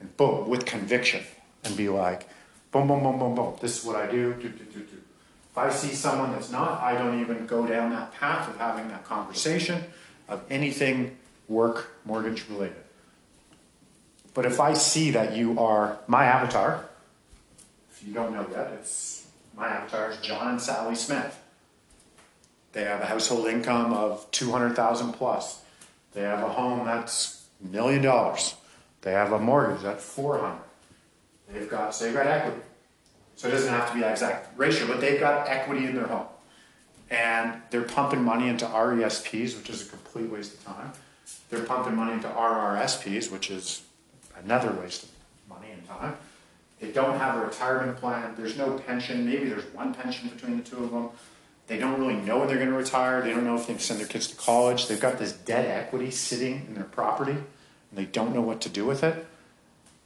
and 0.02 0.16
boom, 0.18 0.50
with 0.50 0.66
conviction, 0.66 1.24
and 1.64 1.78
be 1.78 1.88
like, 1.88 2.28
boom, 2.72 2.88
boom, 2.88 3.04
boom, 3.04 3.20
boom, 3.20 3.36
boom. 3.36 3.56
This 3.62 3.80
is 3.80 3.86
what 3.86 3.96
I 3.96 4.12
do. 4.12 4.34
do, 4.34 4.50
do, 4.50 4.64
do, 4.66 4.80
do. 4.80 5.02
If 5.56 5.60
I 5.60 5.70
see 5.70 5.96
someone 5.96 6.34
that's 6.34 6.52
not, 6.52 6.82
I 6.82 6.98
don't 6.98 7.22
even 7.22 7.46
go 7.46 7.66
down 7.66 7.90
that 7.92 8.14
path 8.14 8.50
of 8.50 8.58
having 8.58 8.90
that 8.90 9.06
conversation 9.06 9.86
of 10.28 10.44
anything 10.50 11.16
work 11.48 11.92
mortgage 12.04 12.44
related. 12.50 12.84
But 14.34 14.46
if 14.46 14.60
I 14.60 14.74
see 14.74 15.12
that 15.12 15.34
you 15.34 15.58
are 15.58 15.98
my 16.08 16.26
avatar, 16.26 16.90
if 17.90 18.06
you 18.06 18.14
don't 18.14 18.34
know 18.34 18.46
yet, 18.52 18.74
it's 18.74 19.28
my 19.56 19.70
avatar 19.70 20.12
is 20.12 20.18
John 20.18 20.50
and 20.50 20.62
Sally 20.62 20.94
Smith. 20.94 21.40
They 22.74 22.84
have 22.84 23.00
a 23.00 23.06
household 23.06 23.48
income 23.48 23.94
of 23.94 24.30
200,000 24.32 25.14
plus. 25.14 25.62
They 26.12 26.24
have 26.24 26.44
a 26.44 26.50
home 26.50 26.86
that's 26.86 27.46
million 27.62 28.02
dollars. 28.02 28.56
They 29.04 29.14
have 29.14 29.32
a 29.32 29.40
mortgage 29.40 29.84
that's 29.84 30.04
400. 30.04 30.60
They've 31.54 31.70
got, 31.70 31.96
so 31.96 32.04
they've 32.04 32.14
got 32.14 32.28
equity. 32.28 32.60
So 33.36 33.48
it 33.48 33.52
doesn't 33.52 33.70
have 33.70 33.90
to 33.90 33.94
be 33.94 34.02
that 34.02 34.12
exact 34.12 34.58
ratio, 34.58 34.88
but 34.88 35.02
they've 35.02 35.20
got 35.20 35.48
equity 35.48 35.86
in 35.86 35.96
their 35.96 36.08
home. 36.08 36.28
And 37.10 37.62
they're 37.70 37.84
pumping 37.84 38.24
money 38.24 38.48
into 38.48 38.66
RESPs, 38.66 39.58
which 39.58 39.70
is 39.70 39.88
a 39.88 39.90
complete 39.90 40.30
waste 40.30 40.54
of 40.54 40.66
time. 40.66 40.92
They're 41.50 41.64
pumping 41.64 41.96
money 41.96 42.14
into 42.14 42.28
RRSPs, 42.28 43.32
which 43.32 43.52
is 43.52 43.84
another 44.44 44.72
waste 44.82 45.04
of 45.04 45.10
money 45.50 45.68
and 45.72 45.86
time. 45.88 46.16
They 46.80 46.92
don't 46.92 47.18
have 47.18 47.38
a 47.38 47.46
retirement 47.46 47.98
plan. 47.98 48.34
There's 48.36 48.58
no 48.58 48.78
pension. 48.80 49.26
Maybe 49.26 49.50
there's 49.50 49.66
one 49.74 49.94
pension 49.94 50.30
between 50.30 50.58
the 50.58 50.64
two 50.64 50.84
of 50.84 50.92
them. 50.92 51.10
They 51.68 51.78
don't 51.78 52.00
really 52.00 52.16
know 52.16 52.40
when 52.40 52.48
they're 52.48 52.58
going 52.58 52.70
to 52.70 52.76
retire. 52.76 53.22
They 53.22 53.32
don't 53.32 53.44
know 53.44 53.56
if 53.56 53.68
they 53.68 53.74
can 53.74 53.82
send 53.82 54.00
their 54.00 54.08
kids 54.08 54.28
to 54.28 54.36
college. 54.36 54.88
They've 54.88 55.00
got 55.00 55.18
this 55.18 55.34
debt 55.34 55.66
equity 55.66 56.12
sitting 56.12 56.66
in 56.68 56.76
their 56.76 56.84
property, 56.84 57.32
and 57.32 57.44
they 57.94 58.06
don't 58.06 58.34
know 58.34 58.42
what 58.42 58.62
to 58.62 58.70
do 58.70 58.86
with 58.86 59.04
it. 59.04 59.26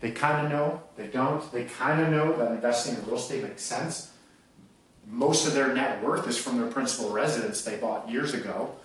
They 0.02 0.12
kind 0.12 0.46
of 0.46 0.52
know, 0.52 0.82
they 0.96 1.08
don't. 1.08 1.52
They 1.52 1.66
kind 1.66 2.02
of 2.02 2.10
know 2.10 2.38
that 2.38 2.52
investing 2.52 2.96
in 2.96 3.06
real 3.06 3.18
estate 3.18 3.44
makes 3.44 3.64
sense. 3.64 4.12
Most 5.06 5.46
of 5.48 5.54
their 5.54 5.74
net 5.74 6.02
worth 6.04 6.28
is 6.28 6.38
from 6.38 6.58
their 6.58 6.72
principal 6.72 7.10
residence 7.12 7.64
they 7.64 7.78
bought 7.78 8.10
years 8.10 8.34
ago, 8.34 8.76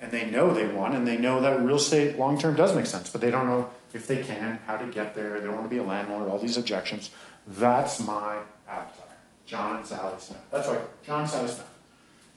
and 0.00 0.12
they 0.12 0.30
know 0.30 0.54
they 0.54 0.66
want, 0.66 0.94
and 0.94 1.06
they 1.06 1.16
know 1.16 1.40
that 1.40 1.60
real 1.60 1.76
estate 1.76 2.18
long 2.18 2.38
term 2.38 2.54
does 2.54 2.76
make 2.76 2.86
sense, 2.86 3.10
but 3.10 3.20
they 3.20 3.30
don't 3.30 3.46
know 3.46 3.70
if 3.92 4.06
they 4.06 4.22
can, 4.22 4.60
how 4.66 4.76
to 4.76 4.86
get 4.86 5.14
there. 5.14 5.40
They 5.40 5.46
don't 5.46 5.56
want 5.56 5.66
to 5.66 5.70
be 5.70 5.78
a 5.78 5.82
landlord, 5.82 6.28
all 6.28 6.38
these 6.38 6.56
objections. 6.56 7.10
That's 7.46 7.98
my 8.00 8.38
avatar, 8.68 9.06
John 9.46 9.76
and 9.76 9.86
Sally 9.86 10.14
Smith. 10.18 10.40
That's 10.52 10.68
right, 10.68 11.04
John 11.04 11.22
and 11.22 11.30
Sally 11.30 11.48
Smith. 11.48 11.70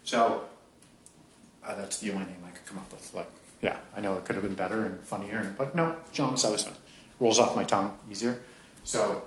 So 0.04 0.46
uh, 1.64 1.76
that's 1.76 2.00
the 2.00 2.12
only 2.12 2.26
name 2.26 2.38
I 2.48 2.50
could 2.50 2.66
come 2.66 2.80
up 2.80 2.92
with. 2.92 3.14
Like, 3.14 3.30
yeah, 3.62 3.78
I 3.96 4.02
know 4.02 4.18
it 4.18 4.26
could 4.26 4.36
have 4.36 4.44
been 4.44 4.56
better 4.56 4.84
and 4.86 5.00
funnier, 5.02 5.54
but 5.58 5.76
no, 5.76 5.96
John 6.12 6.38
Sally 6.38 6.58
Smith 6.58 6.80
rolls 7.24 7.40
off 7.40 7.56
my 7.56 7.64
tongue 7.64 7.98
easier. 8.12 8.42
So 8.84 9.24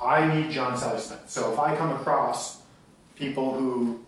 I 0.00 0.32
need 0.32 0.52
John 0.52 0.78
Smith. 0.78 1.24
So 1.26 1.52
if 1.52 1.58
I 1.58 1.74
come 1.74 1.90
across 1.90 2.62
people 3.16 3.52
who, 3.54 4.00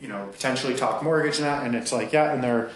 you 0.00 0.08
know, 0.08 0.28
potentially 0.30 0.74
talk 0.74 1.02
mortgage 1.02 1.36
and 1.36 1.46
that, 1.46 1.64
and 1.64 1.74
it's 1.74 1.92
like, 1.92 2.12
yeah, 2.12 2.34
and 2.34 2.44
they're, 2.44 2.70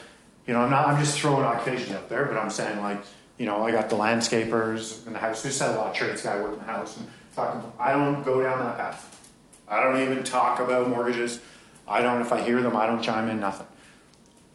you 0.46 0.54
know, 0.54 0.60
I'm 0.60 0.70
not, 0.70 0.88
I'm 0.88 0.98
just 0.98 1.20
throwing 1.20 1.44
occupations 1.44 1.92
out 1.92 2.08
there, 2.08 2.24
but 2.24 2.38
I'm 2.38 2.48
saying 2.48 2.80
like, 2.80 3.02
you 3.36 3.44
know, 3.44 3.62
I 3.62 3.70
got 3.70 3.90
the 3.90 3.96
landscapers 3.96 5.06
in 5.06 5.12
the 5.12 5.18
house. 5.18 5.44
We 5.44 5.50
said 5.50 5.74
a 5.74 5.78
lot 5.78 5.88
of 5.88 5.94
trades 5.94 6.22
guy 6.22 6.40
work 6.40 6.54
in 6.54 6.58
the 6.58 6.64
house 6.64 6.96
and 6.96 7.06
talking. 7.36 7.70
I 7.78 7.92
don't 7.92 8.24
go 8.24 8.42
down 8.42 8.58
that 8.60 8.78
path. 8.78 9.14
I 9.68 9.82
don't 9.82 10.00
even 10.00 10.24
talk 10.24 10.58
about 10.58 10.88
mortgages. 10.88 11.40
I 11.86 12.00
don't, 12.00 12.22
if 12.22 12.32
I 12.32 12.40
hear 12.40 12.62
them, 12.62 12.74
I 12.74 12.86
don't 12.86 13.02
chime 13.02 13.28
in, 13.28 13.40
nothing. 13.40 13.66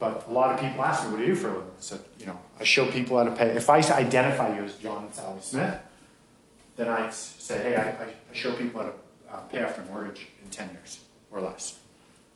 But 0.04 0.28
a 0.28 0.32
lot 0.34 0.54
of 0.54 0.60
people 0.60 0.84
ask 0.84 1.06
me, 1.06 1.12
what 1.12 1.20
do 1.20 1.24
you 1.24 1.34
do 1.34 1.40
for 1.40 1.48
a 1.48 1.52
living? 1.54 1.72
I 1.78 1.82
said, 1.82 2.02
you 2.20 2.26
know, 2.26 2.38
I 2.60 2.66
show 2.66 2.92
people 2.92 3.18
how 3.18 3.24
to 3.24 3.32
pay. 3.32 3.52
If 3.52 3.70
I 3.70 3.78
identify 3.78 4.54
you 4.54 4.66
as 4.66 4.76
John 4.76 5.06
and 5.06 5.14
Sally 5.14 5.40
Smith, 5.40 5.80
then 6.76 6.90
I 6.90 7.10
say, 7.10 7.64
hey, 7.64 7.76
I, 7.78 8.04
I 8.04 8.34
show 8.34 8.52
people 8.54 8.82
how 8.82 8.88
to 8.88 8.94
uh, 9.34 9.40
pay 9.44 9.64
off 9.64 9.78
their 9.78 9.86
mortgage 9.86 10.28
in 10.44 10.50
10 10.50 10.72
years 10.72 11.00
or 11.32 11.40
less. 11.40 11.80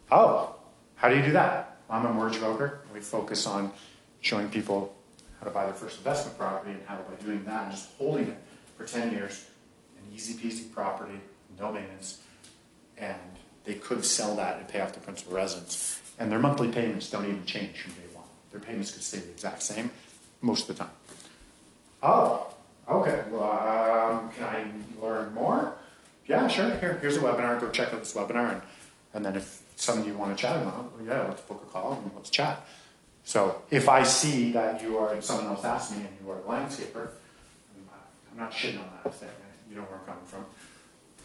Oh, 0.10 0.56
how 0.96 1.10
do 1.10 1.18
you 1.18 1.22
do 1.22 1.34
that? 1.34 1.80
I'm 1.90 2.06
a 2.06 2.14
mortgage 2.14 2.40
broker. 2.40 2.80
We 2.94 3.02
focus 3.02 3.46
on 3.46 3.74
showing 4.22 4.48
people 4.48 4.96
how 5.42 5.48
to 5.48 5.52
buy 5.52 5.66
their 5.66 5.74
first 5.74 5.98
investment 5.98 6.38
property 6.38 6.72
and 6.72 6.82
how 6.86 6.96
by 6.96 7.22
doing 7.22 7.44
that 7.44 7.64
and 7.64 7.72
just 7.74 7.90
holding 7.98 8.30
it 8.30 8.38
for 8.78 8.86
10 8.86 9.12
years, 9.12 9.46
an 9.98 10.16
easy 10.16 10.36
peasy 10.36 10.72
property, 10.72 11.20
no 11.60 11.74
maintenance, 11.74 12.22
and 12.98 13.18
they 13.66 13.74
could 13.74 14.06
sell 14.06 14.38
that 14.38 14.58
and 14.58 14.70
pay 14.70 14.80
off 14.80 14.94
the 14.94 15.02
principal 15.02 15.34
residence. 15.34 16.00
And 16.20 16.32
their 16.32 16.40
monthly 16.40 16.70
payments 16.70 17.10
don't 17.10 17.26
even 17.26 17.46
change 17.46 17.82
from 17.82 17.94
day 17.94 18.08
one. 18.14 18.26
Their 18.52 18.60
payments 18.60 18.92
could 18.92 19.04
stay 19.04 19.20
the 19.20 19.30
exact 19.30 19.62
same 19.62 19.92
most 20.42 20.70
of 20.70 20.78
the 20.78 20.84
time. 20.84 20.94
Oh, 22.02 22.48
okay. 22.90 23.24
Well, 23.32 23.44
um, 23.44 24.32
can 24.32 24.44
I 24.46 24.66
learn 25.06 25.34
more? 25.34 25.74
Yeah, 26.26 26.48
sure. 26.48 26.76
Here, 26.78 26.98
here's 27.02 27.18
a 27.18 27.22
webinar. 27.22 27.60
Go 27.60 27.70
check 27.70 27.94
out 27.94 28.00
this 28.00 28.14
webinar. 28.14 28.54
And, 28.54 28.62
and 29.14 29.26
then 29.26 29.36
if 29.36 29.62
some 29.76 30.00
of 30.00 30.08
you 30.08 30.14
want 30.16 30.36
to 30.36 30.42
chat 30.42 30.56
about, 30.62 30.98
well, 30.98 31.06
yeah, 31.06 31.28
let's 31.28 31.42
book 31.42 31.64
a 31.68 31.72
call 31.72 32.02
and 32.04 32.12
let's 32.16 32.30
chat. 32.30 32.66
So 33.24 33.62
if 33.70 33.90
I 33.90 34.04
see 34.04 34.52
that 34.54 34.82
you 34.82 34.98
are, 34.98 35.14
and 35.14 35.24
someone 35.24 35.48
else 35.48 35.66
asks 35.66 35.92
me, 35.96 35.98
and 35.98 36.10
you 36.24 36.32
are 36.32 36.38
a 36.38 36.42
landscaper, 36.42 37.10
I'm 38.32 38.40
not 38.40 38.52
shitting 38.52 38.80
on 38.80 38.90
that 39.04 39.14
thing. 39.14 39.30
You 39.70 39.76
know 39.76 39.82
where 39.84 40.00
I'm 40.00 40.06
coming 40.06 40.26
from. 40.26 40.46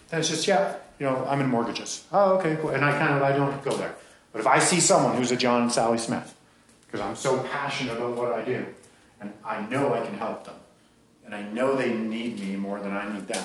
Then 0.09 0.21
it's 0.21 0.29
just, 0.29 0.47
yeah, 0.47 0.77
you 0.99 1.07
know, 1.07 1.25
I'm 1.29 1.41
in 1.41 1.49
mortgages. 1.49 2.05
Oh, 2.13 2.39
okay, 2.39 2.57
cool. 2.61 2.71
And 2.71 2.85
I 2.85 2.91
kind 2.99 3.15
of, 3.15 3.23
I 3.23 3.33
don't 3.33 3.63
go 3.65 3.77
there. 3.77 3.95
But 4.33 4.41
if 4.41 4.47
I 4.47 4.59
see 4.59 4.81
someone 4.81 5.17
who's 5.17 5.31
a 5.31 5.37
John 5.37 5.63
and 5.63 5.73
Sally 5.73 5.99
Smith, 5.99 6.35
because 6.87 7.01
I'm 7.01 7.17
so 7.17 7.39
passionate 7.45 7.97
about 7.97 8.17
what 8.17 8.33
I 8.33 8.43
do, 8.43 8.67
and 9.21 9.33
I 9.45 9.61
know 9.67 9.93
I 9.95 10.05
can 10.05 10.17
help 10.19 10.45
them, 10.45 10.55
and 11.25 11.35
I 11.35 11.43
know 11.43 11.77
they 11.77 11.93
need 11.93 12.41
me 12.41 12.57
more 12.57 12.81
than 12.81 12.97
I 12.97 13.13
need 13.13 13.29
them, 13.29 13.45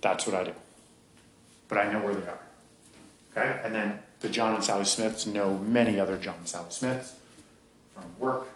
that's 0.00 0.26
what 0.26 0.34
I 0.34 0.44
do. 0.44 0.52
But 1.68 1.78
I 1.78 1.92
know 1.92 2.00
where 2.00 2.14
they 2.14 2.26
are. 2.26 2.40
Okay? 3.36 3.60
And 3.64 3.74
then 3.74 4.00
the 4.20 4.28
John 4.28 4.54
and 4.54 4.64
Sally 4.64 4.84
Smiths 4.84 5.26
know 5.26 5.58
many 5.58 6.00
other 6.00 6.16
John 6.16 6.36
and 6.38 6.48
Sally 6.48 6.70
Smiths 6.70 7.14
from 7.94 8.04
work, 8.18 8.48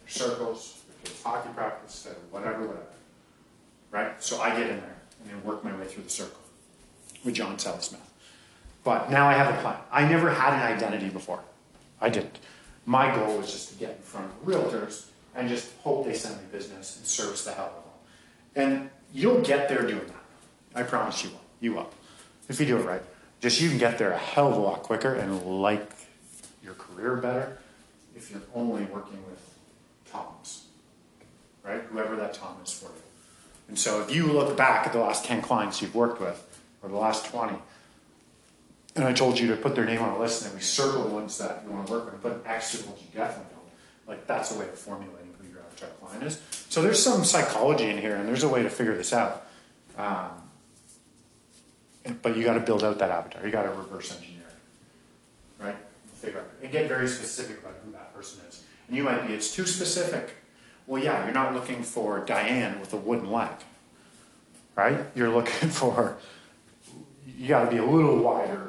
their 0.00 0.08
circles, 0.08 0.82
their 0.86 1.10
kids' 1.10 1.22
hockey 1.22 1.50
practice, 1.54 2.08
whatever, 2.30 2.60
whatever. 2.60 2.86
Right? 3.90 4.22
So 4.22 4.40
I 4.40 4.50
get 4.50 4.70
in 4.70 4.80
there 4.80 4.96
and 5.20 5.30
then 5.30 5.44
work 5.44 5.64
my 5.64 5.76
way 5.76 5.86
through 5.86 6.04
the 6.04 6.10
circle 6.10 6.40
with 7.24 7.34
John 7.34 7.52
and 7.52 7.60
Sally 7.60 7.80
Smith. 7.80 8.13
But 8.84 9.10
now 9.10 9.26
I 9.26 9.32
have 9.32 9.52
a 9.52 9.60
plan. 9.62 9.76
I 9.90 10.06
never 10.06 10.30
had 10.30 10.52
an 10.52 10.60
identity 10.60 11.08
before. 11.08 11.40
I 12.00 12.10
didn't. 12.10 12.38
My 12.84 13.14
goal 13.14 13.38
was 13.38 13.50
just 13.50 13.70
to 13.70 13.74
get 13.76 13.96
in 13.96 14.02
front 14.02 14.26
of 14.26 14.46
realtors 14.46 15.06
and 15.34 15.48
just 15.48 15.72
hope 15.78 16.04
they 16.04 16.12
send 16.12 16.36
me 16.36 16.42
business 16.52 16.98
and 16.98 17.06
service 17.06 17.44
the 17.44 17.52
hell 17.52 17.64
out 17.64 17.72
of 17.72 17.84
them. 18.54 18.62
And 18.62 18.90
you'll 19.12 19.40
get 19.40 19.68
there 19.70 19.82
doing 19.82 20.06
that. 20.06 20.24
I 20.74 20.82
promise 20.82 21.24
you 21.24 21.30
will. 21.30 21.40
You 21.60 21.72
will. 21.74 21.90
If 22.48 22.60
you 22.60 22.66
do 22.66 22.76
it 22.76 22.84
right. 22.84 23.02
Just 23.40 23.60
you 23.60 23.70
can 23.70 23.78
get 23.78 23.98
there 23.98 24.12
a 24.12 24.18
hell 24.18 24.48
of 24.48 24.56
a 24.56 24.60
lot 24.60 24.82
quicker 24.82 25.14
and 25.14 25.42
like 25.62 25.90
your 26.62 26.74
career 26.74 27.16
better 27.16 27.58
if 28.14 28.30
you're 28.30 28.40
only 28.54 28.84
working 28.84 29.18
with 29.28 29.40
Toms. 30.10 30.66
Right? 31.62 31.82
Whoever 31.90 32.16
that 32.16 32.34
Tom 32.34 32.56
is 32.62 32.72
for 32.72 32.86
you. 32.86 33.02
And 33.68 33.78
so 33.78 34.02
if 34.02 34.14
you 34.14 34.26
look 34.26 34.56
back 34.56 34.86
at 34.86 34.92
the 34.92 34.98
last 34.98 35.24
10 35.24 35.40
clients 35.40 35.80
you've 35.80 35.94
worked 35.94 36.20
with, 36.20 36.42
or 36.82 36.90
the 36.90 36.96
last 36.96 37.26
20, 37.26 37.56
and 38.96 39.04
I 39.04 39.12
told 39.12 39.38
you 39.38 39.48
to 39.48 39.56
put 39.56 39.74
their 39.74 39.84
name 39.84 40.00
on 40.00 40.10
a 40.10 40.18
list 40.18 40.42
and 40.42 40.50
then 40.50 40.56
we 40.56 40.62
circle 40.62 41.02
the 41.02 41.10
ones 41.10 41.38
that 41.38 41.62
you 41.64 41.72
want 41.72 41.86
to 41.86 41.92
work 41.92 42.04
with 42.04 42.14
and 42.14 42.22
put 42.22 42.50
X 42.50 42.72
to 42.72 42.86
ones 42.86 43.00
you 43.00 43.18
definitely 43.18 43.52
don't. 43.54 44.08
Like 44.08 44.26
that's 44.26 44.54
a 44.54 44.58
way 44.58 44.66
of 44.66 44.74
formulating 44.74 45.34
who 45.40 45.48
your 45.48 45.60
avatar 45.60 45.88
client 46.00 46.24
is. 46.24 46.40
So 46.68 46.82
there's 46.82 47.02
some 47.02 47.24
psychology 47.24 47.84
in 47.84 47.98
here 47.98 48.16
and 48.16 48.28
there's 48.28 48.44
a 48.44 48.48
way 48.48 48.62
to 48.62 48.70
figure 48.70 48.96
this 48.96 49.12
out. 49.12 49.46
Um, 49.96 50.30
but 52.22 52.36
you 52.36 52.44
got 52.44 52.54
to 52.54 52.60
build 52.60 52.84
out 52.84 52.98
that 52.98 53.10
avatar. 53.10 53.44
You 53.44 53.50
got 53.50 53.62
to 53.62 53.70
reverse 53.70 54.14
engineer 54.14 54.42
it, 54.48 55.64
right? 55.64 55.76
Figure 56.16 56.40
out 56.40 56.46
and 56.62 56.70
get 56.70 56.88
very 56.88 57.08
specific 57.08 57.58
about 57.60 57.74
who 57.84 57.92
that 57.92 58.14
person 58.14 58.40
is. 58.48 58.62
And 58.88 58.96
you 58.96 59.02
might 59.04 59.26
be, 59.26 59.34
it's 59.34 59.54
too 59.54 59.66
specific. 59.66 60.34
Well, 60.86 61.02
yeah, 61.02 61.24
you're 61.24 61.34
not 61.34 61.54
looking 61.54 61.82
for 61.82 62.20
Diane 62.20 62.78
with 62.80 62.92
a 62.92 62.96
wooden 62.96 63.30
leg, 63.30 63.50
right? 64.76 64.98
You're 65.14 65.30
looking 65.30 65.68
for, 65.70 66.18
you 67.26 67.48
got 67.48 67.64
to 67.64 67.70
be 67.70 67.78
a 67.78 67.84
little 67.84 68.18
wider, 68.18 68.63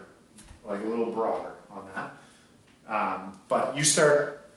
like 0.68 0.82
a 0.82 0.88
little 0.88 1.12
broader 1.12 1.54
on 1.72 1.88
that. 1.96 2.14
Um, 2.88 3.40
but 3.48 3.76
you 3.76 3.84
start, 3.84 4.48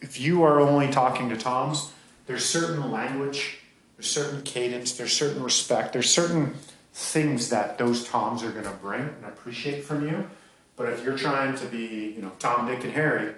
if 0.00 0.20
you 0.20 0.42
are 0.42 0.60
only 0.60 0.88
talking 0.88 1.28
to 1.30 1.36
Toms, 1.36 1.92
there's 2.26 2.44
certain 2.44 2.90
language, 2.90 3.58
there's 3.96 4.10
certain 4.10 4.42
cadence, 4.42 4.92
there's 4.92 5.12
certain 5.12 5.42
respect, 5.42 5.92
there's 5.92 6.10
certain 6.10 6.54
things 6.92 7.50
that 7.50 7.78
those 7.78 8.06
Toms 8.08 8.42
are 8.42 8.50
going 8.50 8.64
to 8.64 8.70
bring 8.70 9.02
and 9.02 9.24
appreciate 9.26 9.84
from 9.84 10.06
you. 10.06 10.28
But 10.76 10.90
if 10.90 11.04
you're 11.04 11.18
trying 11.18 11.56
to 11.56 11.66
be, 11.66 12.14
you 12.16 12.22
know, 12.22 12.32
Tom, 12.38 12.66
Dick, 12.66 12.84
and 12.84 12.92
Harry, 12.92 13.34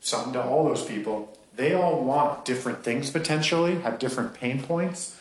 something 0.00 0.32
to 0.34 0.42
all 0.42 0.64
those 0.64 0.84
people, 0.84 1.36
they 1.56 1.74
all 1.74 2.02
want 2.04 2.44
different 2.44 2.84
things 2.84 3.10
potentially, 3.10 3.80
have 3.80 3.98
different 3.98 4.34
pain 4.34 4.62
points. 4.62 5.16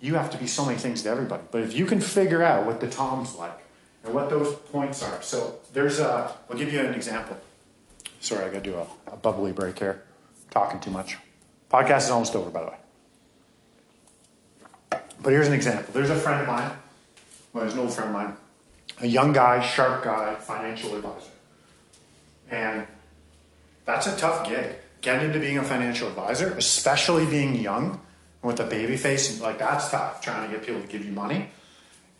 You 0.00 0.14
have 0.14 0.30
to 0.30 0.38
be 0.38 0.46
so 0.46 0.64
many 0.64 0.78
things 0.78 1.02
to 1.02 1.10
everybody. 1.10 1.42
But 1.50 1.62
if 1.62 1.74
you 1.74 1.84
can 1.86 2.00
figure 2.00 2.42
out 2.42 2.64
what 2.64 2.80
the 2.80 2.88
Tom's 2.88 3.34
like 3.34 3.58
and 4.04 4.14
what 4.14 4.30
those 4.30 4.54
points 4.54 5.02
are. 5.02 5.20
So 5.22 5.58
there's 5.72 6.00
a, 6.00 6.34
I'll 6.50 6.56
give 6.56 6.72
you 6.72 6.80
an 6.80 6.94
example. 6.94 7.36
Sorry, 8.20 8.44
I 8.44 8.48
got 8.48 8.64
to 8.64 8.70
do 8.70 8.76
a, 8.76 8.86
a 9.12 9.16
bubbly 9.16 9.52
break 9.52 9.78
here. 9.78 10.02
Talking 10.50 10.80
too 10.80 10.90
much. 10.90 11.16
Podcast 11.70 12.04
is 12.04 12.10
almost 12.10 12.34
over, 12.34 12.50
by 12.50 12.60
the 12.60 12.66
way. 12.66 12.76
But 15.22 15.30
here's 15.30 15.46
an 15.46 15.52
example. 15.52 15.92
There's 15.92 16.10
a 16.10 16.16
friend 16.16 16.40
of 16.40 16.46
mine, 16.46 16.72
well, 17.52 17.62
there's 17.64 17.74
an 17.74 17.80
old 17.80 17.92
friend 17.92 18.10
of 18.10 18.14
mine, 18.14 18.36
a 19.00 19.06
young 19.06 19.32
guy, 19.32 19.60
sharp 19.60 20.02
guy, 20.02 20.34
financial 20.36 20.96
advisor. 20.96 21.30
And 22.50 22.86
that's 23.84 24.06
a 24.06 24.16
tough 24.16 24.48
gig 24.48 24.76
Getting 25.00 25.28
into 25.28 25.40
being 25.40 25.56
a 25.56 25.62
financial 25.62 26.08
advisor, 26.08 26.52
especially 26.58 27.24
being 27.24 27.56
young 27.56 28.00
with 28.42 28.60
a 28.60 28.64
baby 28.64 28.96
face, 28.96 29.40
like 29.40 29.58
that's 29.58 29.90
tough, 29.90 30.20
trying 30.20 30.48
to 30.48 30.54
get 30.54 30.66
people 30.66 30.80
to 30.82 30.86
give 30.86 31.04
you 31.04 31.12
money. 31.12 31.48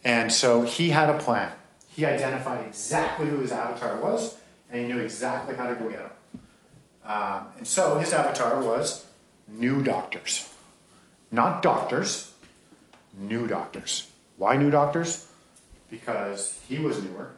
And 0.02 0.32
so 0.32 0.62
he 0.62 0.88
had 0.88 1.10
a 1.10 1.18
plan. 1.18 1.52
He 1.94 2.05
identified 2.05 2.66
exactly 2.66 3.29
who 3.29 3.38
his 3.38 3.53
avatar 3.53 3.96
was, 4.00 4.37
and 4.70 4.81
he 4.81 4.92
knew 4.92 5.00
exactly 5.00 5.57
how 5.57 5.68
to 5.68 5.74
go 5.74 5.88
get 5.88 6.00
him. 6.00 6.11
Um, 7.05 7.46
and 7.59 7.66
so 7.66 7.98
his 7.98 8.12
avatar 8.12 8.62
was 8.62 9.07
new 9.48 9.83
doctors. 9.83 10.48
Not 11.33 11.62
doctors, 11.62 12.33
new 13.18 13.46
doctors. 13.46 14.09
Why 14.37 14.57
new 14.57 14.70
doctors? 14.70 15.26
Because 15.90 16.59
he 16.68 16.79
was 16.79 17.03
newer. 17.03 17.33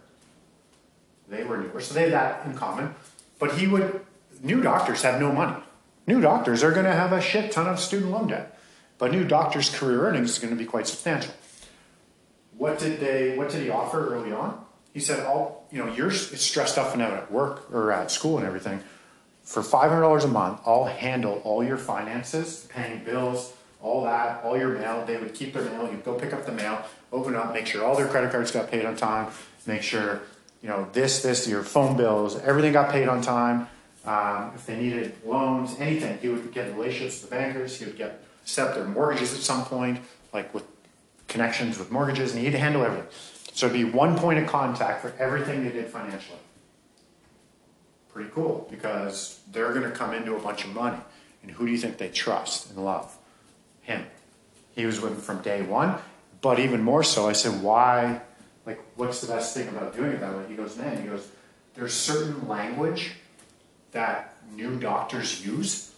They 1.28 1.44
were 1.44 1.56
newer. 1.56 1.80
So 1.80 1.94
they 1.94 2.02
had 2.02 2.12
that 2.12 2.46
in 2.46 2.54
common. 2.54 2.94
But 3.38 3.54
he 3.54 3.66
would 3.66 4.04
new 4.42 4.60
doctors 4.60 5.02
have 5.02 5.20
no 5.20 5.32
money. 5.32 5.62
New 6.06 6.20
doctors 6.20 6.62
are 6.62 6.72
going 6.72 6.84
to 6.84 6.92
have 6.92 7.12
a 7.12 7.20
shit 7.20 7.52
ton 7.52 7.66
of 7.66 7.78
student 7.78 8.10
loan 8.10 8.28
debt, 8.28 8.58
but 8.98 9.12
new 9.12 9.24
doctors' 9.24 9.70
career 9.70 10.06
earnings 10.06 10.30
is 10.30 10.38
going 10.38 10.52
to 10.52 10.58
be 10.58 10.66
quite 10.66 10.86
substantial. 10.86 11.32
What 12.58 12.78
did 12.78 13.00
they? 13.00 13.36
What 13.36 13.50
did 13.50 13.62
he 13.62 13.70
offer 13.70 14.14
early 14.14 14.32
on? 14.32 14.64
He 14.92 15.00
said, 15.00 15.24
"All 15.24 15.66
you 15.70 15.84
know, 15.84 15.92
you're 15.92 16.10
stressed 16.10 16.78
up 16.78 16.92
and 16.92 17.02
out 17.02 17.12
at 17.12 17.32
work 17.32 17.72
or 17.72 17.92
at 17.92 18.10
school 18.10 18.38
and 18.38 18.46
everything. 18.46 18.80
For 19.42 19.62
five 19.62 19.90
hundred 19.90 20.02
dollars 20.02 20.24
a 20.24 20.28
month, 20.28 20.60
I'll 20.66 20.84
handle 20.84 21.40
all 21.44 21.64
your 21.64 21.78
finances, 21.78 22.68
paying 22.68 23.04
bills, 23.04 23.52
all 23.82 24.04
that, 24.04 24.44
all 24.44 24.56
your 24.56 24.68
mail. 24.68 25.04
They 25.06 25.16
would 25.16 25.34
keep 25.34 25.54
their 25.54 25.64
mail. 25.64 25.90
You'd 25.90 26.04
go 26.04 26.14
pick 26.14 26.32
up 26.32 26.46
the 26.46 26.52
mail, 26.52 26.84
open 27.10 27.34
up, 27.34 27.52
make 27.52 27.66
sure 27.66 27.84
all 27.84 27.96
their 27.96 28.06
credit 28.06 28.30
cards 28.30 28.50
got 28.50 28.70
paid 28.70 28.84
on 28.84 28.96
time, 28.96 29.32
make 29.66 29.82
sure 29.82 30.20
you 30.62 30.68
know 30.68 30.88
this, 30.92 31.22
this, 31.22 31.48
your 31.48 31.62
phone 31.62 31.96
bills, 31.96 32.38
everything 32.40 32.72
got 32.72 32.90
paid 32.90 33.08
on 33.08 33.20
time." 33.22 33.68
Um, 34.04 34.50
if 34.54 34.66
they 34.66 34.76
needed 34.76 35.14
loans, 35.24 35.76
anything, 35.78 36.18
he 36.18 36.28
would 36.28 36.52
get 36.52 36.74
relationships 36.74 37.22
with 37.22 37.30
the 37.30 37.36
bankers. 37.36 37.78
He 37.78 37.84
would 37.84 37.96
get 37.96 38.20
set 38.44 38.68
up 38.68 38.74
their 38.74 38.84
mortgages 38.84 39.32
at 39.32 39.40
some 39.40 39.64
point, 39.64 40.00
like 40.32 40.52
with 40.52 40.64
connections 41.32 41.78
with 41.78 41.90
mortgages, 41.90 42.32
and 42.32 42.38
he 42.38 42.44
had 42.44 42.52
to 42.52 42.58
handle 42.58 42.84
everything. 42.84 43.08
So 43.52 43.66
it'd 43.66 43.76
be 43.76 43.84
one 43.84 44.16
point 44.16 44.38
of 44.38 44.46
contact 44.46 45.02
for 45.02 45.12
everything 45.18 45.64
they 45.64 45.72
did 45.72 45.88
financially. 45.88 46.38
Pretty 48.12 48.30
cool 48.30 48.66
because 48.70 49.40
they're 49.50 49.72
going 49.72 49.90
to 49.90 49.90
come 49.90 50.14
into 50.14 50.36
a 50.36 50.40
bunch 50.40 50.64
of 50.64 50.74
money. 50.74 50.98
And 51.42 51.50
who 51.50 51.66
do 51.66 51.72
you 51.72 51.78
think 51.78 51.98
they 51.98 52.08
trust 52.08 52.70
and 52.70 52.84
love? 52.84 53.16
Him. 53.82 54.04
He 54.74 54.86
was 54.86 55.00
with 55.00 55.12
them 55.12 55.20
from 55.20 55.42
day 55.42 55.62
one. 55.62 55.96
But 56.40 56.58
even 56.58 56.82
more 56.82 57.02
so, 57.02 57.28
I 57.28 57.32
said, 57.32 57.62
why? 57.62 58.20
Like, 58.64 58.80
what's 58.96 59.20
the 59.20 59.26
best 59.26 59.54
thing 59.54 59.68
about 59.68 59.94
doing 59.94 60.12
it 60.12 60.20
that 60.20 60.36
way? 60.36 60.44
He 60.48 60.54
goes, 60.54 60.76
man, 60.76 61.02
he 61.02 61.08
goes, 61.08 61.28
there's 61.74 61.94
certain 61.94 62.48
language 62.48 63.12
that 63.92 64.34
new 64.54 64.78
doctors 64.78 65.44
use 65.44 65.92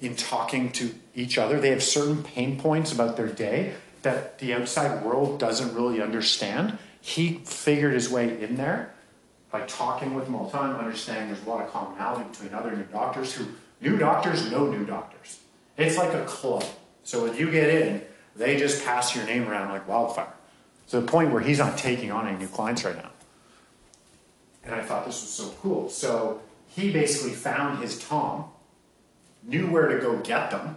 in 0.00 0.16
talking 0.16 0.70
to 0.72 0.94
each 1.14 1.38
other. 1.38 1.60
They 1.60 1.70
have 1.70 1.82
certain 1.82 2.22
pain 2.22 2.58
points 2.58 2.92
about 2.92 3.16
their 3.16 3.28
day 3.28 3.74
that 4.02 4.38
the 4.38 4.54
outside 4.54 5.04
world 5.04 5.38
doesn't 5.38 5.74
really 5.74 6.00
understand. 6.00 6.78
He 7.00 7.40
figured 7.44 7.94
his 7.94 8.10
way 8.10 8.42
in 8.42 8.56
there 8.56 8.92
by 9.50 9.60
talking 9.66 10.14
with 10.14 10.26
time, 10.50 10.76
understanding 10.76 11.28
there's 11.28 11.44
a 11.46 11.48
lot 11.48 11.64
of 11.64 11.70
commonality 11.70 12.28
between 12.30 12.54
other 12.54 12.74
new 12.74 12.84
doctors 12.84 13.34
who 13.34 13.46
new 13.80 13.98
doctors 13.98 14.50
know 14.50 14.66
new 14.66 14.84
doctors. 14.86 15.40
It's 15.76 15.96
like 15.96 16.14
a 16.14 16.24
club. 16.24 16.64
So 17.04 17.24
when 17.24 17.36
you 17.36 17.50
get 17.50 17.68
in, 17.68 18.02
they 18.34 18.56
just 18.56 18.84
pass 18.84 19.14
your 19.14 19.26
name 19.26 19.48
around 19.48 19.70
like 19.70 19.86
wildfire. 19.86 20.32
To 20.88 21.00
the 21.00 21.06
point 21.06 21.32
where 21.32 21.40
he's 21.42 21.58
not 21.58 21.78
taking 21.78 22.10
on 22.10 22.26
any 22.26 22.38
new 22.38 22.48
clients 22.48 22.84
right 22.84 22.96
now. 22.96 23.10
And 24.64 24.74
I 24.74 24.82
thought 24.82 25.06
this 25.06 25.20
was 25.20 25.30
so 25.30 25.54
cool. 25.60 25.88
So 25.90 26.40
he 26.68 26.92
basically 26.92 27.32
found 27.32 27.82
his 27.82 27.98
Tom, 27.98 28.44
knew 29.42 29.70
where 29.70 29.88
to 29.88 29.98
go 29.98 30.18
get 30.18 30.50
them. 30.50 30.76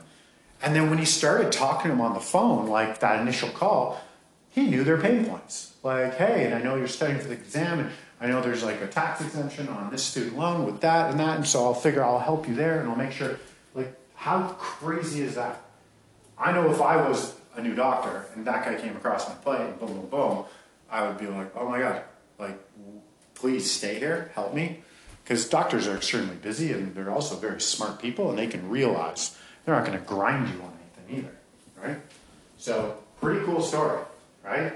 And 0.66 0.76
then 0.76 0.90
when 0.90 0.98
he 0.98 1.06
started 1.06 1.52
talking 1.52 1.92
to 1.92 1.96
him 1.96 2.02
on 2.02 2.16
the 2.16 2.20
phone, 2.20 2.66
like 2.66 3.00
that 3.02 3.22
initial 3.22 3.50
call, 3.50 4.02
he 4.50 4.66
knew 4.66 4.84
their 4.84 4.98
pain 4.98 5.24
points. 5.24 5.76
Like, 5.84 6.16
hey, 6.16 6.44
and 6.46 6.56
I 6.56 6.62
know 6.62 6.76
you're 6.76 6.88
studying 6.88 7.20
for 7.20 7.28
the 7.28 7.36
exam, 7.36 7.80
and 7.80 7.92
I 8.20 8.26
know 8.26 8.42
there's 8.42 8.64
like 8.64 8.82
a 8.82 8.88
tax 8.88 9.22
exemption 9.22 9.70
on 9.70 9.92
this 9.92 10.04
student 10.04 10.40
loan 10.40 10.66
with 10.66 10.82
that 10.82 11.12
and 11.12 11.20
that, 11.20 11.38
and 11.38 11.46
so 11.46 11.64
I'll 11.66 11.76
figure 11.76 12.04
I'll 12.04 12.18
help 12.18 12.48
you 12.48 12.56
there 12.56 12.80
and 12.80 12.90
I'll 12.90 12.96
make 12.96 13.12
sure. 13.12 13.40
Like, 13.76 13.96
how 14.16 14.48
crazy 14.58 15.22
is 15.22 15.36
that? 15.36 15.62
I 16.36 16.52
know 16.52 16.72
if 16.72 16.82
I 16.82 16.98
was 16.98 17.36
a 17.56 17.62
new 17.62 17.76
doctor 17.76 18.26
and 18.34 18.46
that 18.48 18.66
guy 18.66 18.74
came 18.82 18.96
across 18.96 19.30
my 19.30 19.36
plate 19.36 19.80
boom, 19.80 19.94
boom, 19.94 20.10
boom, 20.10 20.46
I 20.90 21.08
would 21.08 21.20
be 21.20 21.28
like, 21.28 21.56
oh 21.56 21.70
my 21.70 21.78
God, 21.78 22.02
like, 22.40 22.60
please 23.36 23.70
stay 23.70 24.00
here, 24.00 24.32
help 24.34 24.56
me 24.56 24.82
because 25.24 25.48
doctors 25.48 25.88
are 25.88 25.96
extremely 25.96 26.36
busy 26.36 26.72
and 26.72 26.96
they're 26.96 27.12
also 27.12 27.36
very 27.36 27.62
smart 27.62 28.00
people 28.00 28.30
and 28.30 28.40
they 28.40 28.48
can 28.48 28.68
realize 28.70 29.38
they're 29.66 29.76
not 29.76 29.86
going 29.86 29.98
to 29.98 30.06
grind 30.06 30.48
you 30.48 30.62
on 30.62 30.74
anything 31.08 31.26
either, 31.26 31.88
right? 31.88 31.98
So, 32.58 32.98
pretty 33.22 33.46
cool 33.46 33.62
story, 33.62 34.00
right? 34.44 34.74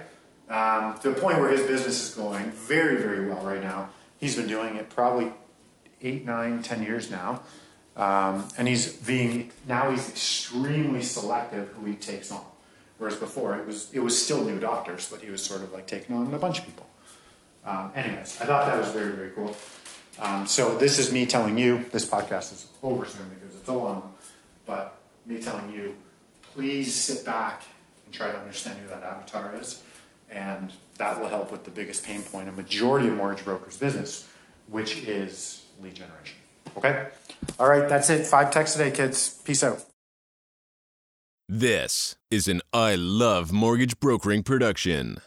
Um, 0.49 0.99
to 0.99 1.11
the 1.11 1.19
point 1.19 1.39
where 1.39 1.49
his 1.49 1.61
business 1.61 2.09
is 2.09 2.15
going 2.15 2.51
very, 2.51 2.97
very 2.97 3.29
well 3.29 3.41
right 3.43 3.61
now. 3.61 3.89
He's 4.19 4.35
been 4.35 4.47
doing 4.47 4.75
it 4.75 4.89
probably 4.89 5.31
eight, 6.01 6.25
nine, 6.25 6.63
ten 6.63 6.81
years 6.83 7.11
now. 7.11 7.41
Um, 7.95 8.47
and 8.57 8.67
he's 8.67 8.93
being 8.93 9.51
now 9.67 9.91
he's 9.91 10.09
extremely 10.09 11.01
selective 11.01 11.67
who 11.69 11.85
he 11.85 11.95
takes 11.95 12.31
on. 12.31 12.41
Whereas 12.97 13.17
before 13.17 13.57
it 13.57 13.65
was 13.65 13.89
it 13.93 13.99
was 13.99 14.21
still 14.21 14.43
new 14.43 14.59
doctors, 14.59 15.09
but 15.09 15.21
he 15.21 15.29
was 15.29 15.43
sort 15.43 15.61
of 15.61 15.73
like 15.73 15.85
taking 15.85 16.15
on 16.15 16.33
a 16.33 16.39
bunch 16.39 16.59
of 16.59 16.65
people. 16.65 16.85
Um, 17.65 17.91
anyways, 17.95 18.39
I 18.41 18.45
thought 18.45 18.65
that 18.67 18.77
was 18.77 18.89
very 18.89 19.11
very 19.11 19.31
cool. 19.31 19.55
Um, 20.19 20.47
so 20.47 20.77
this 20.77 20.97
is 20.97 21.11
me 21.11 21.25
telling 21.25 21.57
you. 21.57 21.85
This 21.91 22.05
podcast 22.05 22.53
is 22.53 22.67
over 22.83 23.05
soon 23.05 23.29
because 23.29 23.55
it's 23.55 23.67
a 23.67 23.73
long, 23.73 24.13
but 24.69 24.99
me 25.25 25.41
telling 25.41 25.73
you, 25.73 25.95
please 26.53 26.93
sit 26.93 27.25
back 27.25 27.63
and 28.05 28.13
try 28.13 28.31
to 28.31 28.37
understand 28.37 28.77
who 28.79 28.87
that 28.89 29.01
avatar 29.01 29.55
is, 29.59 29.81
and 30.29 30.71
that 30.99 31.19
will 31.19 31.27
help 31.27 31.51
with 31.51 31.63
the 31.63 31.71
biggest 31.71 32.05
pain 32.05 32.21
point 32.21 32.47
a 32.47 32.51
majority 32.51 33.07
of 33.07 33.15
mortgage 33.15 33.43
brokers' 33.43 33.77
business, 33.77 34.29
which 34.67 34.97
is 34.99 35.65
lead 35.81 35.95
generation. 35.95 36.37
Okay. 36.77 37.07
All 37.59 37.67
right, 37.67 37.89
that's 37.89 38.11
it. 38.11 38.27
Five 38.27 38.51
texts 38.51 38.77
today, 38.77 38.91
kids. 38.91 39.41
Peace 39.43 39.63
out. 39.63 39.83
This 41.47 42.15
is 42.29 42.47
an 42.47 42.61
I 42.71 42.93
Love 42.93 43.51
Mortgage 43.51 43.99
Brokering 43.99 44.43
production. 44.43 45.17